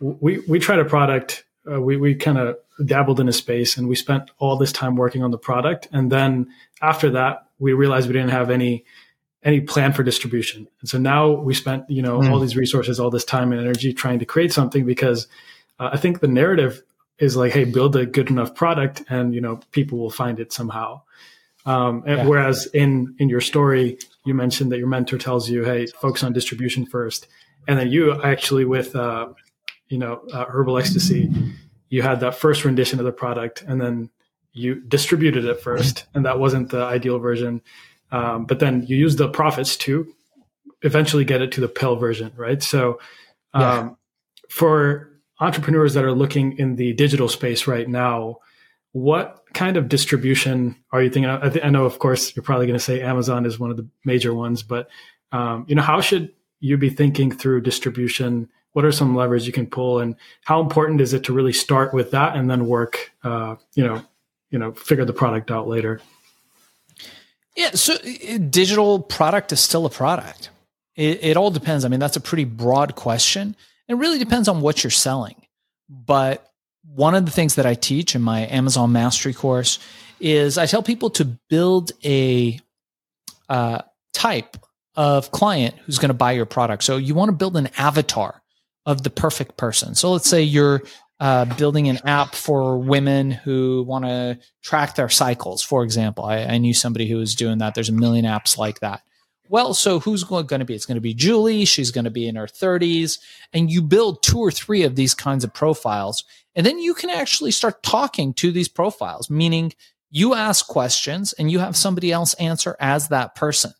we 0.00 0.38
we 0.48 0.58
tried 0.58 0.78
a 0.78 0.84
product, 0.84 1.44
uh, 1.70 1.80
we 1.80 1.96
we 1.96 2.14
kind 2.14 2.38
of 2.38 2.56
dabbled 2.84 3.20
in 3.20 3.28
a 3.28 3.32
space, 3.32 3.76
and 3.76 3.88
we 3.88 3.96
spent 3.96 4.30
all 4.38 4.56
this 4.56 4.72
time 4.72 4.96
working 4.96 5.22
on 5.22 5.30
the 5.30 5.38
product, 5.38 5.88
and 5.92 6.10
then 6.10 6.48
after 6.80 7.10
that, 7.10 7.46
we 7.58 7.72
realized 7.72 8.06
we 8.06 8.12
didn't 8.12 8.30
have 8.30 8.50
any 8.50 8.84
any 9.42 9.60
plan 9.60 9.92
for 9.92 10.02
distribution. 10.02 10.68
And 10.80 10.88
so 10.88 10.98
now 10.98 11.30
we 11.30 11.54
spent, 11.54 11.88
you 11.88 12.02
know, 12.02 12.18
mm. 12.18 12.30
all 12.30 12.40
these 12.40 12.56
resources, 12.56 12.98
all 12.98 13.10
this 13.10 13.24
time 13.24 13.52
and 13.52 13.60
energy 13.60 13.92
trying 13.92 14.18
to 14.18 14.26
create 14.26 14.52
something 14.52 14.84
because 14.84 15.28
uh, 15.78 15.90
I 15.92 15.96
think 15.96 16.20
the 16.20 16.28
narrative 16.28 16.82
is 17.18 17.36
like, 17.36 17.52
hey, 17.52 17.64
build 17.64 17.96
a 17.96 18.06
good 18.06 18.30
enough 18.30 18.54
product 18.54 19.02
and, 19.08 19.34
you 19.34 19.40
know, 19.40 19.60
people 19.70 19.98
will 19.98 20.10
find 20.10 20.40
it 20.40 20.52
somehow. 20.52 21.02
Um, 21.66 22.02
yeah. 22.06 22.26
Whereas 22.26 22.66
in, 22.66 23.14
in 23.18 23.28
your 23.28 23.40
story, 23.40 23.98
you 24.28 24.34
mentioned 24.34 24.70
that 24.72 24.78
your 24.78 24.88
mentor 24.88 25.18
tells 25.18 25.48
you, 25.48 25.64
hey, 25.64 25.86
focus 25.86 26.22
on 26.22 26.32
distribution 26.32 26.86
first. 26.86 27.26
And 27.66 27.78
then 27.78 27.88
you 27.90 28.22
actually 28.22 28.64
with, 28.64 28.94
uh, 28.94 29.28
you 29.88 29.98
know, 29.98 30.22
uh, 30.32 30.44
herbal 30.46 30.78
ecstasy, 30.78 31.30
you 31.88 32.02
had 32.02 32.20
that 32.20 32.34
first 32.34 32.64
rendition 32.64 32.98
of 32.98 33.04
the 33.04 33.12
product 33.12 33.62
and 33.66 33.80
then 33.80 34.10
you 34.52 34.80
distributed 34.80 35.44
it 35.44 35.60
first. 35.60 36.06
And 36.14 36.24
that 36.24 36.38
wasn't 36.38 36.70
the 36.70 36.82
ideal 36.82 37.18
version. 37.18 37.62
Um, 38.10 38.46
but 38.46 38.58
then 38.58 38.84
you 38.86 38.96
used 38.96 39.18
the 39.18 39.28
profits 39.28 39.76
to 39.78 40.12
eventually 40.82 41.24
get 41.24 41.42
it 41.42 41.52
to 41.52 41.60
the 41.60 41.68
pill 41.68 41.96
version, 41.96 42.32
right? 42.36 42.62
So, 42.62 43.00
um, 43.52 43.62
yeah. 43.62 43.88
for 44.48 45.10
entrepreneurs 45.40 45.94
that 45.94 46.04
are 46.04 46.12
looking 46.12 46.58
in 46.58 46.76
the 46.76 46.92
digital 46.94 47.28
space 47.28 47.66
right 47.66 47.88
now, 47.88 48.38
what 48.92 49.44
kind 49.54 49.76
of 49.76 49.88
distribution 49.88 50.76
are 50.92 51.02
you 51.02 51.10
thinking? 51.10 51.30
I, 51.30 51.48
th- 51.48 51.64
I 51.64 51.70
know, 51.70 51.84
of 51.84 51.98
course, 51.98 52.34
you're 52.34 52.42
probably 52.42 52.66
going 52.66 52.78
to 52.78 52.84
say 52.84 53.02
Amazon 53.02 53.46
is 53.46 53.58
one 53.58 53.70
of 53.70 53.76
the 53.76 53.86
major 54.04 54.34
ones, 54.34 54.62
but 54.62 54.88
um, 55.32 55.66
you 55.68 55.74
know, 55.74 55.82
how 55.82 56.00
should 56.00 56.32
you 56.60 56.76
be 56.76 56.90
thinking 56.90 57.30
through 57.30 57.60
distribution? 57.60 58.48
What 58.72 58.84
are 58.84 58.92
some 58.92 59.14
levers 59.14 59.46
you 59.46 59.52
can 59.52 59.66
pull, 59.66 59.98
and 59.98 60.16
how 60.44 60.60
important 60.60 61.00
is 61.00 61.12
it 61.12 61.24
to 61.24 61.32
really 61.32 61.52
start 61.52 61.92
with 61.92 62.10
that 62.12 62.36
and 62.36 62.50
then 62.50 62.66
work, 62.66 63.12
uh, 63.24 63.56
you 63.74 63.84
know, 63.84 64.02
you 64.50 64.58
know, 64.58 64.72
figure 64.72 65.04
the 65.04 65.12
product 65.12 65.50
out 65.50 65.68
later? 65.68 66.00
Yeah, 67.56 67.70
so 67.72 67.94
digital 68.50 69.00
product 69.00 69.52
is 69.52 69.60
still 69.60 69.84
a 69.84 69.90
product. 69.90 70.50
It, 70.94 71.24
it 71.24 71.36
all 71.36 71.50
depends. 71.50 71.84
I 71.84 71.88
mean, 71.88 72.00
that's 72.00 72.16
a 72.16 72.20
pretty 72.20 72.44
broad 72.44 72.94
question. 72.94 73.56
It 73.88 73.94
really 73.94 74.18
depends 74.18 74.48
on 74.48 74.60
what 74.60 74.84
you're 74.84 74.90
selling. 74.90 75.34
But 75.88 76.46
one 76.94 77.14
of 77.14 77.24
the 77.24 77.30
things 77.30 77.56
that 77.56 77.66
I 77.66 77.74
teach 77.74 78.14
in 78.14 78.22
my 78.22 78.46
Amazon 78.46 78.92
Mastery 78.92 79.34
course 79.34 79.78
is 80.20 80.58
I 80.58 80.66
tell 80.66 80.82
people 80.82 81.10
to 81.10 81.24
build 81.24 81.92
a 82.04 82.58
uh, 83.48 83.82
type 84.12 84.56
of 84.96 85.30
client 85.30 85.74
who's 85.84 85.98
going 85.98 86.08
to 86.08 86.14
buy 86.14 86.32
your 86.32 86.46
product. 86.46 86.82
So 86.82 86.96
you 86.96 87.14
want 87.14 87.28
to 87.28 87.36
build 87.36 87.56
an 87.56 87.68
avatar 87.78 88.42
of 88.84 89.02
the 89.02 89.10
perfect 89.10 89.56
person. 89.56 89.94
So 89.94 90.12
let's 90.12 90.28
say 90.28 90.42
you're 90.42 90.82
uh, 91.20 91.44
building 91.56 91.88
an 91.88 91.98
app 92.04 92.34
for 92.34 92.78
women 92.78 93.30
who 93.30 93.84
want 93.86 94.04
to 94.04 94.38
track 94.62 94.94
their 94.94 95.08
cycles, 95.08 95.62
for 95.62 95.82
example. 95.82 96.24
I, 96.24 96.38
I, 96.38 96.58
knew 96.58 96.72
somebody 96.72 97.08
who 97.08 97.16
was 97.16 97.34
doing 97.34 97.58
that. 97.58 97.74
There's 97.74 97.88
a 97.88 97.92
million 97.92 98.24
apps 98.24 98.56
like 98.56 98.80
that. 98.80 99.02
Well, 99.48 99.74
so 99.74 100.00
who's 100.00 100.24
going 100.24 100.46
to 100.46 100.64
be? 100.64 100.74
It's 100.74 100.86
going 100.86 100.96
to 100.96 101.00
be 101.00 101.14
Julie. 101.14 101.64
She's 101.64 101.90
going 101.90 102.04
to 102.04 102.10
be 102.10 102.28
in 102.28 102.36
her 102.36 102.46
30s. 102.46 103.18
And 103.52 103.70
you 103.70 103.82
build 103.82 104.22
two 104.22 104.38
or 104.38 104.50
three 104.50 104.82
of 104.82 104.94
these 104.94 105.14
kinds 105.14 105.44
of 105.44 105.54
profiles. 105.54 106.24
And 106.54 106.66
then 106.66 106.78
you 106.78 106.94
can 106.94 107.10
actually 107.10 107.52
start 107.52 107.82
talking 107.82 108.34
to 108.34 108.52
these 108.52 108.68
profiles, 108.68 109.30
meaning 109.30 109.72
you 110.10 110.34
ask 110.34 110.66
questions 110.66 111.32
and 111.34 111.50
you 111.50 111.58
have 111.60 111.76
somebody 111.76 112.12
else 112.12 112.34
answer 112.34 112.76
as 112.80 113.08
that 113.08 113.34
person. 113.34 113.72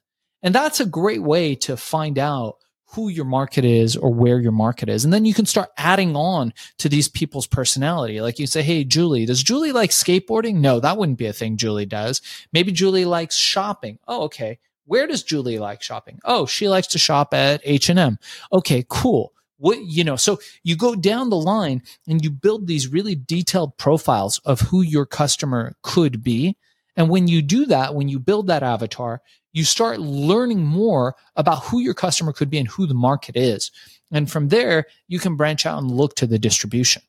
And 0.43 0.55
that's 0.55 0.81
a 0.81 0.87
great 0.87 1.23
way 1.23 1.55
to 1.57 1.77
find 1.77 2.19
out 2.19 2.57
who 2.93 3.09
your 3.09 3.25
market 3.25 3.65
is 3.65 3.97
or 3.97 4.13
where 4.13 4.41
your 4.41 4.53
market 4.53 4.89
is. 4.89 5.05
And 5.05 5.13
then 5.13 5.27
you 5.27 5.35
can 5.35 5.45
start 5.45 5.69
adding 5.77 6.17
on 6.17 6.55
to 6.79 6.89
these 6.89 7.09
people's 7.09 7.47
personality. 7.47 8.21
Like 8.21 8.39
you 8.39 8.47
say, 8.47 8.63
Hey, 8.63 8.85
Julie, 8.85 9.27
does 9.27 9.43
Julie 9.43 9.73
like 9.73 9.91
skateboarding? 9.91 10.57
No, 10.57 10.81
that 10.81 10.97
wouldn't 10.97 11.19
be 11.19 11.27
a 11.27 11.33
thing 11.35 11.59
Julie 11.59 11.85
does. 11.85 12.23
Maybe 12.53 12.73
Julie 12.73 13.05
likes 13.05 13.37
shopping. 13.37 13.99
Oh, 14.09 14.23
okay. 14.25 14.59
Where 14.89 15.07
does 15.07 15.23
Julie 15.23 15.59
like 15.59 15.83
shopping? 15.83 16.19
Oh, 16.25 16.47
she 16.47 16.67
likes 16.67 16.87
to 16.89 16.99
shop 16.99 17.35
at 17.35 17.61
H&M. 17.63 18.19
Okay, 18.51 18.87
cool. 18.89 19.35
What, 19.59 19.79
you 19.83 20.03
know, 20.03 20.17
so 20.17 20.41
you 20.63 20.77
go 20.77 20.95
down 20.95 21.29
the 21.29 21.37
line 21.37 21.83
and 22.07 22.25
you 22.25 22.31
build 22.31 22.67
these 22.67 22.91
really 22.91 23.15
detailed 23.15 23.77
profiles 23.77 24.39
of 24.47 24.63
who 24.63 24.81
your 24.81 25.05
customer 25.05 25.77
could 25.83 26.25
be. 26.25 26.57
And 26.97 27.11
when 27.11 27.29
you 27.29 27.43
do 27.43 27.67
that, 27.67 27.95
when 27.95 28.09
you 28.09 28.19
build 28.19 28.47
that 28.47 28.63
avatar, 28.63 29.21
you 29.53 29.63
start 29.63 30.01
learning 30.01 30.65
more 30.65 31.17
about 31.37 31.65
who 31.65 31.81
your 31.81 31.95
customer 31.95 32.33
could 32.33 32.49
be 32.49 32.59
and 32.59 32.69
who 32.69 32.87
the 32.87 32.95
market 32.95 33.37
is. 33.37 33.71
And 34.11 34.31
from 34.31 34.49
there, 34.49 34.87
you 35.07 35.19
can 35.19 35.37
branch 35.37 35.67
out 35.67 35.83
and 35.83 35.91
look 35.91 36.17
to 36.17 36.27
the 36.27 36.39
distribution. 36.39 37.03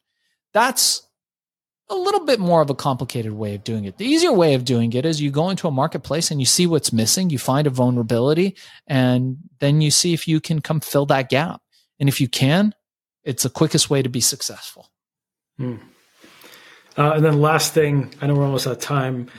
That's 0.52 1.04
a 1.89 1.95
little 1.95 2.25
bit 2.25 2.39
more 2.39 2.62
of 2.62 2.69
a 2.69 2.75
complicated 2.75 3.34
way 3.34 3.56
of 3.56 3.63
doing 3.63 3.86
it. 3.86 3.97
The 3.97 4.06
easier 4.06 4.32
way 4.32 4.54
of 4.54 4.63
doing 4.63 4.93
it 4.93 5.06
is 5.06 5.21
you 5.21 5.32
go 5.32 5.49
into 5.49 5.67
a 5.67 5.71
marketplace 5.71 6.30
and 6.32 6.39
you 6.39 6.45
see 6.45 6.67
what's 6.67 6.93
missing, 6.93 7.30
you 7.30 7.39
find 7.39 7.65
a 7.65 7.71
vulnerability, 7.71 8.56
and 8.88 9.38
then 9.60 9.82
you 9.82 9.91
see 9.91 10.13
if 10.13 10.28
you 10.28 10.39
can 10.39 10.62
come 10.62 10.80
fill 10.80 11.06
that 11.08 11.30
gap. 11.30 11.62
And 11.99 12.08
if 12.08 12.21
you 12.21 12.28
can, 12.28 12.73
it's 13.23 13.43
the 13.43 13.49
quickest 13.49 13.89
way 13.89 14.02
to 14.02 14.10
be 14.10 14.21
successful. 14.21 14.89
Hmm. 15.58 15.78
Uh, 16.97 17.13
and 17.15 17.25
then 17.25 17.41
last 17.41 17.73
thing, 17.73 18.13
I 18.21 18.28
know 18.28 18.36
we're 18.36 18.45
almost 18.45 18.67
out 18.67 18.73
of 18.73 18.80
time. 18.80 19.30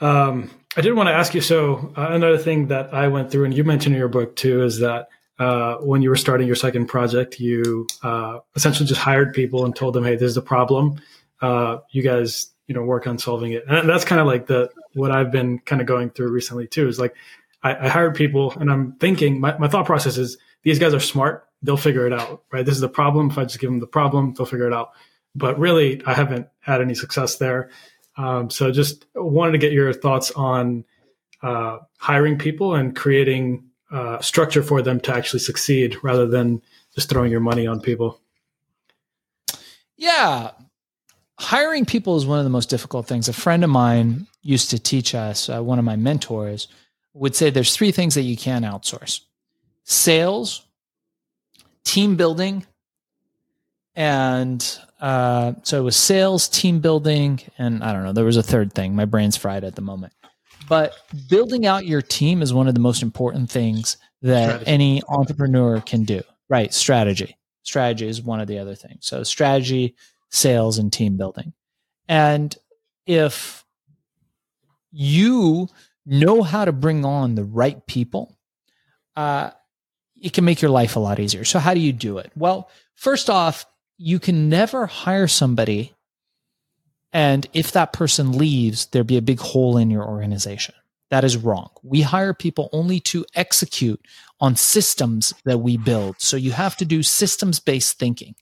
Um, 0.00 0.50
I 0.76 0.80
did 0.80 0.92
want 0.94 1.08
to 1.08 1.12
ask 1.12 1.34
you. 1.34 1.40
So 1.40 1.92
uh, 1.96 2.08
another 2.10 2.38
thing 2.38 2.68
that 2.68 2.92
I 2.92 3.08
went 3.08 3.30
through, 3.30 3.44
and 3.44 3.54
you 3.54 3.64
mentioned 3.64 3.94
in 3.94 3.98
your 3.98 4.08
book 4.08 4.36
too, 4.36 4.62
is 4.64 4.80
that 4.80 5.08
uh, 5.38 5.76
when 5.76 6.02
you 6.02 6.10
were 6.10 6.16
starting 6.16 6.46
your 6.46 6.56
second 6.56 6.86
project, 6.86 7.40
you 7.40 7.86
uh, 8.02 8.38
essentially 8.54 8.86
just 8.86 9.00
hired 9.00 9.34
people 9.34 9.64
and 9.64 9.74
told 9.74 9.94
them, 9.94 10.04
"Hey, 10.04 10.16
this 10.16 10.28
is 10.28 10.34
the 10.34 10.42
problem. 10.42 11.00
Uh, 11.40 11.78
you 11.90 12.02
guys, 12.02 12.50
you 12.66 12.74
know, 12.74 12.82
work 12.82 13.06
on 13.06 13.18
solving 13.18 13.52
it." 13.52 13.64
And 13.68 13.88
that's 13.88 14.04
kind 14.04 14.20
of 14.20 14.26
like 14.26 14.46
the 14.46 14.70
what 14.94 15.10
I've 15.10 15.30
been 15.30 15.58
kind 15.60 15.80
of 15.80 15.86
going 15.86 16.10
through 16.10 16.30
recently 16.30 16.66
too. 16.66 16.88
Is 16.88 16.98
like 16.98 17.14
I, 17.62 17.86
I 17.86 17.88
hired 17.88 18.14
people, 18.14 18.52
and 18.52 18.70
I'm 18.70 18.92
thinking 18.94 19.40
my, 19.40 19.56
my 19.58 19.68
thought 19.68 19.86
process 19.86 20.16
is 20.16 20.38
these 20.62 20.78
guys 20.78 20.94
are 20.94 21.00
smart. 21.00 21.48
They'll 21.62 21.76
figure 21.76 22.06
it 22.06 22.12
out, 22.12 22.42
right? 22.52 22.64
This 22.64 22.74
is 22.74 22.80
the 22.80 22.88
problem. 22.88 23.30
If 23.30 23.38
I 23.38 23.44
just 23.44 23.60
give 23.60 23.70
them 23.70 23.80
the 23.80 23.86
problem, 23.86 24.34
they'll 24.34 24.46
figure 24.46 24.66
it 24.66 24.72
out. 24.72 24.90
But 25.34 25.58
really, 25.58 26.02
I 26.06 26.14
haven't 26.14 26.48
had 26.60 26.80
any 26.80 26.94
success 26.94 27.36
there. 27.36 27.70
Um, 28.16 28.50
so 28.50 28.70
just 28.70 29.06
wanted 29.14 29.52
to 29.52 29.58
get 29.58 29.72
your 29.72 29.92
thoughts 29.92 30.30
on 30.30 30.84
uh, 31.42 31.78
hiring 31.98 32.38
people 32.38 32.74
and 32.74 32.96
creating 32.96 33.64
uh, 33.90 34.20
structure 34.20 34.62
for 34.62 34.82
them 34.82 35.00
to 35.00 35.14
actually 35.14 35.40
succeed 35.40 35.96
rather 36.02 36.26
than 36.26 36.62
just 36.94 37.08
throwing 37.08 37.30
your 37.30 37.40
money 37.40 37.66
on 37.66 37.80
people. 37.80 38.20
Yeah. 39.96 40.52
Hiring 41.38 41.84
people 41.84 42.16
is 42.16 42.26
one 42.26 42.38
of 42.38 42.44
the 42.44 42.50
most 42.50 42.70
difficult 42.70 43.06
things. 43.06 43.28
A 43.28 43.32
friend 43.32 43.62
of 43.62 43.70
mine 43.70 44.26
used 44.42 44.70
to 44.70 44.78
teach 44.78 45.14
us, 45.14 45.48
uh, 45.48 45.62
one 45.62 45.78
of 45.78 45.84
my 45.84 45.96
mentors 45.96 46.68
would 47.12 47.34
say 47.34 47.50
there's 47.50 47.74
three 47.74 47.92
things 47.92 48.14
that 48.14 48.22
you 48.22 48.36
can 48.36 48.62
outsource 48.62 49.20
sales, 49.84 50.66
team 51.84 52.16
building, 52.16 52.66
and 53.94 54.78
uh, 55.00 55.52
so 55.62 55.78
it 55.78 55.84
was 55.84 55.96
sales, 55.96 56.48
team 56.48 56.80
building, 56.80 57.40
and 57.58 57.84
I 57.84 57.92
don't 57.92 58.04
know, 58.04 58.12
there 58.12 58.24
was 58.24 58.36
a 58.36 58.42
third 58.42 58.72
thing. 58.72 58.94
My 58.94 59.04
brain's 59.04 59.36
fried 59.36 59.64
at 59.64 59.74
the 59.74 59.82
moment. 59.82 60.12
But 60.68 60.94
building 61.28 61.66
out 61.66 61.86
your 61.86 62.02
team 62.02 62.42
is 62.42 62.52
one 62.52 62.68
of 62.68 62.74
the 62.74 62.80
most 62.80 63.02
important 63.02 63.50
things 63.50 63.96
that 64.22 64.46
strategy. 64.46 64.70
any 64.70 65.02
entrepreneur 65.08 65.80
can 65.80 66.04
do. 66.04 66.22
Right. 66.48 66.72
Strategy. 66.74 67.36
Strategy 67.62 68.08
is 68.08 68.22
one 68.22 68.40
of 68.40 68.48
the 68.48 68.58
other 68.58 68.74
things. 68.74 69.06
So 69.06 69.22
strategy, 69.22 69.94
sales, 70.30 70.78
and 70.78 70.92
team 70.92 71.16
building. 71.16 71.52
And 72.08 72.56
if 73.06 73.64
you 74.90 75.68
know 76.04 76.42
how 76.42 76.64
to 76.64 76.72
bring 76.72 77.04
on 77.04 77.34
the 77.34 77.44
right 77.44 77.84
people, 77.86 78.38
uh, 79.16 79.50
it 80.20 80.32
can 80.32 80.44
make 80.44 80.62
your 80.62 80.70
life 80.70 80.96
a 80.96 81.00
lot 81.00 81.20
easier. 81.20 81.44
So, 81.44 81.58
how 81.58 81.74
do 81.74 81.80
you 81.80 81.92
do 81.92 82.18
it? 82.18 82.30
Well, 82.36 82.70
first 82.94 83.28
off, 83.28 83.66
you 83.98 84.18
can 84.18 84.48
never 84.48 84.86
hire 84.86 85.28
somebody, 85.28 85.94
and 87.12 87.46
if 87.52 87.72
that 87.72 87.92
person 87.92 88.36
leaves, 88.38 88.86
there'd 88.86 89.06
be 89.06 89.16
a 89.16 89.22
big 89.22 89.40
hole 89.40 89.76
in 89.76 89.90
your 89.90 90.06
organization. 90.06 90.74
That 91.10 91.24
is 91.24 91.36
wrong. 91.36 91.70
We 91.82 92.02
hire 92.02 92.34
people 92.34 92.68
only 92.72 92.98
to 93.00 93.24
execute 93.34 94.00
on 94.40 94.56
systems 94.56 95.32
that 95.44 95.58
we 95.58 95.76
build. 95.76 96.16
So, 96.18 96.36
you 96.36 96.52
have 96.52 96.76
to 96.78 96.84
do 96.84 97.02
systems 97.02 97.60
based 97.60 97.98
thinking. 97.98 98.34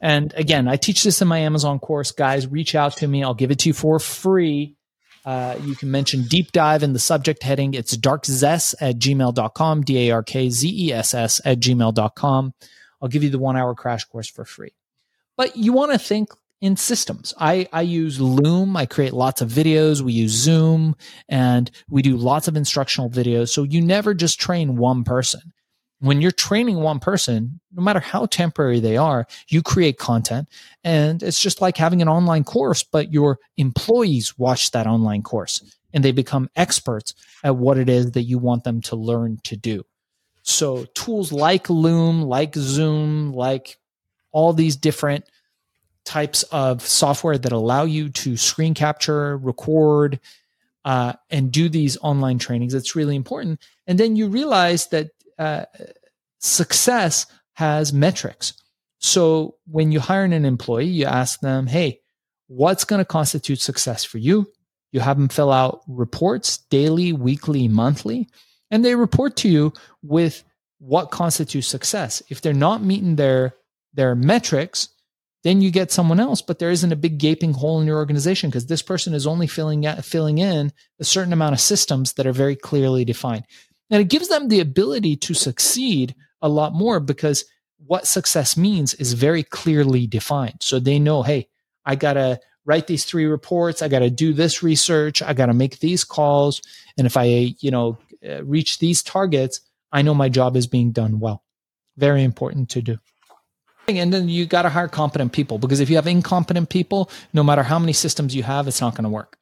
And 0.00 0.32
again, 0.34 0.68
I 0.68 0.76
teach 0.76 1.04
this 1.04 1.22
in 1.22 1.28
my 1.28 1.38
Amazon 1.38 1.78
course. 1.78 2.10
Guys, 2.10 2.46
reach 2.46 2.74
out 2.74 2.96
to 2.98 3.06
me. 3.06 3.22
I'll 3.22 3.34
give 3.34 3.50
it 3.50 3.60
to 3.60 3.68
you 3.68 3.72
for 3.72 3.98
free. 3.98 4.76
Uh, 5.24 5.56
you 5.62 5.76
can 5.76 5.90
mention 5.90 6.22
deep 6.24 6.50
dive 6.50 6.82
in 6.82 6.92
the 6.92 6.98
subject 6.98 7.42
heading. 7.42 7.74
It's 7.74 7.96
darkzess 7.96 8.74
at 8.80 8.98
gmail.com, 8.98 9.82
D 9.82 10.08
A 10.08 10.14
R 10.14 10.22
K 10.22 10.50
Z 10.50 10.88
E 10.88 10.92
S 10.92 11.14
S 11.14 11.40
at 11.44 11.60
gmail.com. 11.60 12.54
I'll 13.00 13.08
give 13.08 13.22
you 13.22 13.30
the 13.30 13.38
one 13.38 13.56
hour 13.56 13.74
crash 13.74 14.04
course 14.04 14.28
for 14.28 14.44
free. 14.44 14.72
But 15.36 15.56
you 15.56 15.72
want 15.72 15.92
to 15.92 15.98
think 15.98 16.30
in 16.60 16.76
systems. 16.76 17.34
I, 17.38 17.68
I 17.72 17.82
use 17.82 18.20
Loom. 18.20 18.76
I 18.76 18.86
create 18.86 19.12
lots 19.12 19.40
of 19.40 19.50
videos. 19.50 20.00
We 20.00 20.12
use 20.12 20.30
Zoom 20.30 20.94
and 21.28 21.70
we 21.90 22.02
do 22.02 22.16
lots 22.16 22.46
of 22.46 22.56
instructional 22.56 23.10
videos. 23.10 23.48
So 23.48 23.64
you 23.64 23.80
never 23.80 24.14
just 24.14 24.40
train 24.40 24.76
one 24.76 25.02
person 25.02 25.52
when 26.02 26.20
you're 26.20 26.32
training 26.32 26.78
one 26.78 26.98
person, 26.98 27.60
no 27.72 27.80
matter 27.80 28.00
how 28.00 28.26
temporary 28.26 28.80
they 28.80 28.96
are, 28.96 29.24
you 29.48 29.62
create 29.62 29.98
content. 29.98 30.48
And 30.82 31.22
it's 31.22 31.40
just 31.40 31.60
like 31.60 31.76
having 31.76 32.02
an 32.02 32.08
online 32.08 32.42
course, 32.42 32.82
but 32.82 33.12
your 33.12 33.38
employees 33.56 34.36
watch 34.36 34.72
that 34.72 34.88
online 34.88 35.22
course 35.22 35.62
and 35.92 36.04
they 36.04 36.10
become 36.10 36.50
experts 36.56 37.14
at 37.44 37.54
what 37.54 37.78
it 37.78 37.88
is 37.88 38.12
that 38.12 38.22
you 38.22 38.38
want 38.38 38.64
them 38.64 38.80
to 38.80 38.96
learn 38.96 39.38
to 39.44 39.56
do. 39.56 39.84
So 40.42 40.86
tools 40.86 41.30
like 41.30 41.70
Loom, 41.70 42.22
like 42.22 42.56
Zoom, 42.56 43.32
like 43.32 43.78
all 44.32 44.52
these 44.52 44.74
different 44.74 45.24
types 46.04 46.42
of 46.50 46.82
software 46.82 47.38
that 47.38 47.52
allow 47.52 47.84
you 47.84 48.08
to 48.08 48.36
screen 48.36 48.74
capture, 48.74 49.36
record, 49.36 50.18
uh, 50.84 51.12
and 51.30 51.52
do 51.52 51.68
these 51.68 51.96
online 51.98 52.40
trainings. 52.40 52.74
It's 52.74 52.96
really 52.96 53.14
important. 53.14 53.60
And 53.86 54.00
then 54.00 54.16
you 54.16 54.26
realize 54.26 54.88
that 54.88 55.10
uh, 55.38 55.64
success 56.38 57.26
has 57.54 57.92
metrics. 57.92 58.54
So 58.98 59.56
when 59.66 59.92
you 59.92 60.00
hire 60.00 60.24
an 60.24 60.32
employee, 60.32 60.86
you 60.86 61.06
ask 61.06 61.40
them, 61.40 61.66
hey, 61.66 62.00
what's 62.46 62.84
going 62.84 63.00
to 63.00 63.04
constitute 63.04 63.60
success 63.60 64.04
for 64.04 64.18
you? 64.18 64.50
You 64.92 65.00
have 65.00 65.16
them 65.16 65.28
fill 65.28 65.50
out 65.50 65.80
reports 65.88 66.58
daily, 66.70 67.12
weekly, 67.12 67.66
monthly, 67.66 68.28
and 68.70 68.84
they 68.84 68.94
report 68.94 69.36
to 69.38 69.48
you 69.48 69.72
with 70.02 70.44
what 70.78 71.10
constitutes 71.10 71.66
success. 71.66 72.22
If 72.28 72.40
they're 72.40 72.52
not 72.52 72.82
meeting 72.82 73.16
their 73.16 73.54
their 73.94 74.14
metrics, 74.14 74.88
then 75.44 75.60
you 75.60 75.70
get 75.70 75.90
someone 75.90 76.20
else, 76.20 76.40
but 76.40 76.58
there 76.58 76.70
isn't 76.70 76.92
a 76.92 76.96
big 76.96 77.18
gaping 77.18 77.52
hole 77.52 77.80
in 77.80 77.86
your 77.86 77.98
organization 77.98 78.48
because 78.48 78.66
this 78.66 78.82
person 78.82 79.12
is 79.12 79.26
only 79.26 79.46
filling 79.46 79.86
filling 80.02 80.38
in 80.38 80.72
a 81.00 81.04
certain 81.04 81.32
amount 81.32 81.54
of 81.54 81.60
systems 81.60 82.14
that 82.14 82.26
are 82.26 82.32
very 82.32 82.56
clearly 82.56 83.04
defined. 83.04 83.44
And 83.92 84.00
it 84.00 84.08
gives 84.08 84.28
them 84.28 84.48
the 84.48 84.60
ability 84.60 85.16
to 85.16 85.34
succeed 85.34 86.14
a 86.40 86.48
lot 86.48 86.72
more 86.72 86.98
because 86.98 87.44
what 87.86 88.06
success 88.06 88.56
means 88.56 88.94
is 88.94 89.12
very 89.12 89.42
clearly 89.42 90.06
defined. 90.06 90.56
So 90.62 90.80
they 90.80 90.98
know, 90.98 91.22
hey, 91.22 91.48
I 91.84 91.96
got 91.96 92.14
to 92.14 92.40
write 92.64 92.86
these 92.86 93.04
three 93.04 93.26
reports. 93.26 93.82
I 93.82 93.88
got 93.88 93.98
to 93.98 94.08
do 94.08 94.32
this 94.32 94.62
research. 94.62 95.20
I 95.20 95.34
got 95.34 95.46
to 95.46 95.52
make 95.52 95.78
these 95.80 96.04
calls. 96.04 96.62
And 96.96 97.06
if 97.06 97.18
I, 97.18 97.54
you 97.60 97.70
know, 97.70 97.98
uh, 98.26 98.42
reach 98.44 98.78
these 98.78 99.02
targets, 99.02 99.60
I 99.92 100.00
know 100.00 100.14
my 100.14 100.30
job 100.30 100.56
is 100.56 100.66
being 100.66 100.92
done 100.92 101.20
well. 101.20 101.42
Very 101.98 102.24
important 102.24 102.70
to 102.70 102.80
do. 102.80 102.98
And 103.88 104.10
then 104.10 104.28
you 104.28 104.46
got 104.46 104.62
to 104.62 104.70
hire 104.70 104.88
competent 104.88 105.32
people 105.32 105.58
because 105.58 105.80
if 105.80 105.90
you 105.90 105.96
have 105.96 106.06
incompetent 106.06 106.70
people, 106.70 107.10
no 107.34 107.42
matter 107.42 107.62
how 107.62 107.78
many 107.78 107.92
systems 107.92 108.34
you 108.34 108.42
have, 108.42 108.68
it's 108.68 108.80
not 108.80 108.94
going 108.94 109.04
to 109.04 109.10
work. 109.10 109.36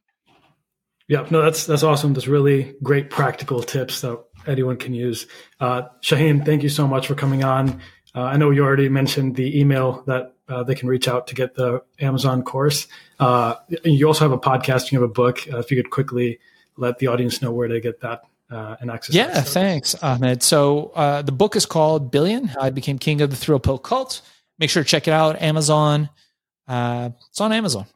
Yeah, 1.11 1.27
no, 1.29 1.43
that's 1.43 1.67
that's 1.67 1.83
awesome. 1.83 2.15
That's 2.15 2.29
really 2.29 2.77
great 2.85 3.11
practical 3.11 3.65
tips 3.65 4.01
that 4.03 4.23
anyone 4.47 4.77
can 4.77 4.95
use. 4.95 5.27
Uh, 5.59 5.83
Shaahin, 6.03 6.45
thank 6.45 6.63
you 6.63 6.69
so 6.69 6.87
much 6.87 7.07
for 7.07 7.15
coming 7.15 7.45
on. 7.45 7.81
Uh, 8.15 8.23
I 8.23 8.37
know 8.37 8.51
you 8.51 8.65
already 8.65 8.89
mentioned 8.89 9.37
the 9.37 9.59
email 9.59 10.03
that 10.07 10.35
uh, 10.49 10.65
they 10.65 10.75
can 10.75 10.89
reach 10.89 11.07
out 11.07 11.29
to 11.29 11.35
get 11.35 11.55
the 11.55 11.83
Amazon 12.01 12.43
course. 12.43 12.89
Uh, 13.21 13.55
you 13.85 14.07
also 14.07 14.25
have 14.25 14.33
a 14.33 14.39
podcast. 14.39 14.91
You 14.91 15.01
have 15.01 15.09
a 15.09 15.13
book. 15.13 15.47
Uh, 15.53 15.59
if 15.59 15.71
you 15.71 15.77
could 15.81 15.91
quickly 15.91 16.41
let 16.77 16.99
the 16.99 17.07
audience 17.07 17.41
know 17.41 17.53
where 17.53 17.69
to 17.69 17.81
get 17.81 18.01
that 18.01 18.23
uh, 18.51 18.77
and 18.81 18.91
access. 18.91 19.15
Yeah, 19.15 19.41
thanks, 19.43 19.95
Ahmed. 20.03 20.43
So 20.43 20.93
the 21.25 21.33
book 21.33 21.55
is 21.55 21.67
called 21.67 22.11
Billion: 22.11 22.47
How 22.47 22.63
I 22.63 22.71
Became 22.71 22.99
King 22.99 23.21
of 23.21 23.31
the 23.31 23.37
Thrill 23.37 23.61
Pill 23.61 23.79
Cult. 23.79 24.23
Make 24.59 24.71
sure 24.71 24.83
to 24.83 24.89
check 24.89 25.07
it 25.07 25.13
out. 25.13 25.41
Amazon. 25.41 26.11
it's 26.69 27.41
on 27.41 27.53
Amazon, 27.53 27.87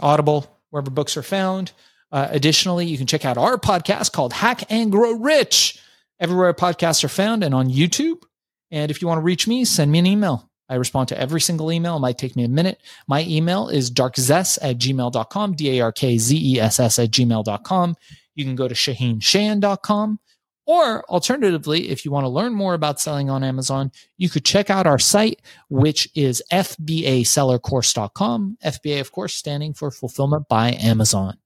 Audible, 0.00 0.46
wherever 0.70 0.90
books 0.90 1.16
are 1.16 1.22
found. 1.22 1.72
Uh, 2.12 2.28
additionally, 2.30 2.86
you 2.86 2.96
can 2.96 3.06
check 3.06 3.24
out 3.24 3.36
our 3.36 3.56
podcast 3.56 4.12
called 4.12 4.32
Hack 4.32 4.70
and 4.70 4.92
Grow 4.92 5.12
Rich 5.12 5.80
everywhere 6.20 6.52
podcasts 6.54 7.04
are 7.04 7.08
found 7.08 7.44
and 7.44 7.54
on 7.54 7.68
YouTube. 7.68 8.22
And 8.70 8.90
if 8.90 9.00
you 9.00 9.08
want 9.08 9.18
to 9.18 9.22
reach 9.22 9.46
me, 9.46 9.64
send 9.64 9.92
me 9.92 9.98
an 9.98 10.06
email. 10.06 10.50
I 10.68 10.74
respond 10.74 11.08
to 11.08 11.18
every 11.18 11.40
single 11.40 11.70
email. 11.70 11.96
It 11.96 12.00
might 12.00 12.18
take 12.18 12.34
me 12.34 12.44
a 12.44 12.48
minute. 12.48 12.82
My 13.06 13.24
email 13.24 13.68
is 13.68 13.90
darkzess 13.90 14.58
at 14.60 14.78
gmail.com, 14.78 15.54
D 15.54 15.78
A 15.78 15.84
R 15.84 15.92
K 15.92 16.18
Z 16.18 16.36
E 16.36 16.60
S 16.60 16.80
S 16.80 16.98
at 16.98 17.10
gmail.com. 17.10 17.96
You 18.34 18.44
can 18.44 18.56
go 18.56 18.68
to 18.68 18.74
shaheenshan.com. 18.74 20.18
Or 20.66 21.08
alternatively, 21.08 21.90
if 21.90 22.04
you 22.04 22.10
want 22.10 22.24
to 22.24 22.28
learn 22.28 22.52
more 22.52 22.74
about 22.74 23.00
selling 23.00 23.30
on 23.30 23.44
Amazon, 23.44 23.92
you 24.18 24.28
could 24.28 24.44
check 24.44 24.68
out 24.68 24.88
our 24.88 24.98
site, 24.98 25.40
which 25.68 26.08
is 26.16 26.42
FBAsellercourse.com. 26.52 28.58
FBA, 28.64 29.00
of 29.00 29.12
course, 29.12 29.34
standing 29.34 29.74
for 29.74 29.92
Fulfillment 29.92 30.48
by 30.48 30.72
Amazon. 30.72 31.38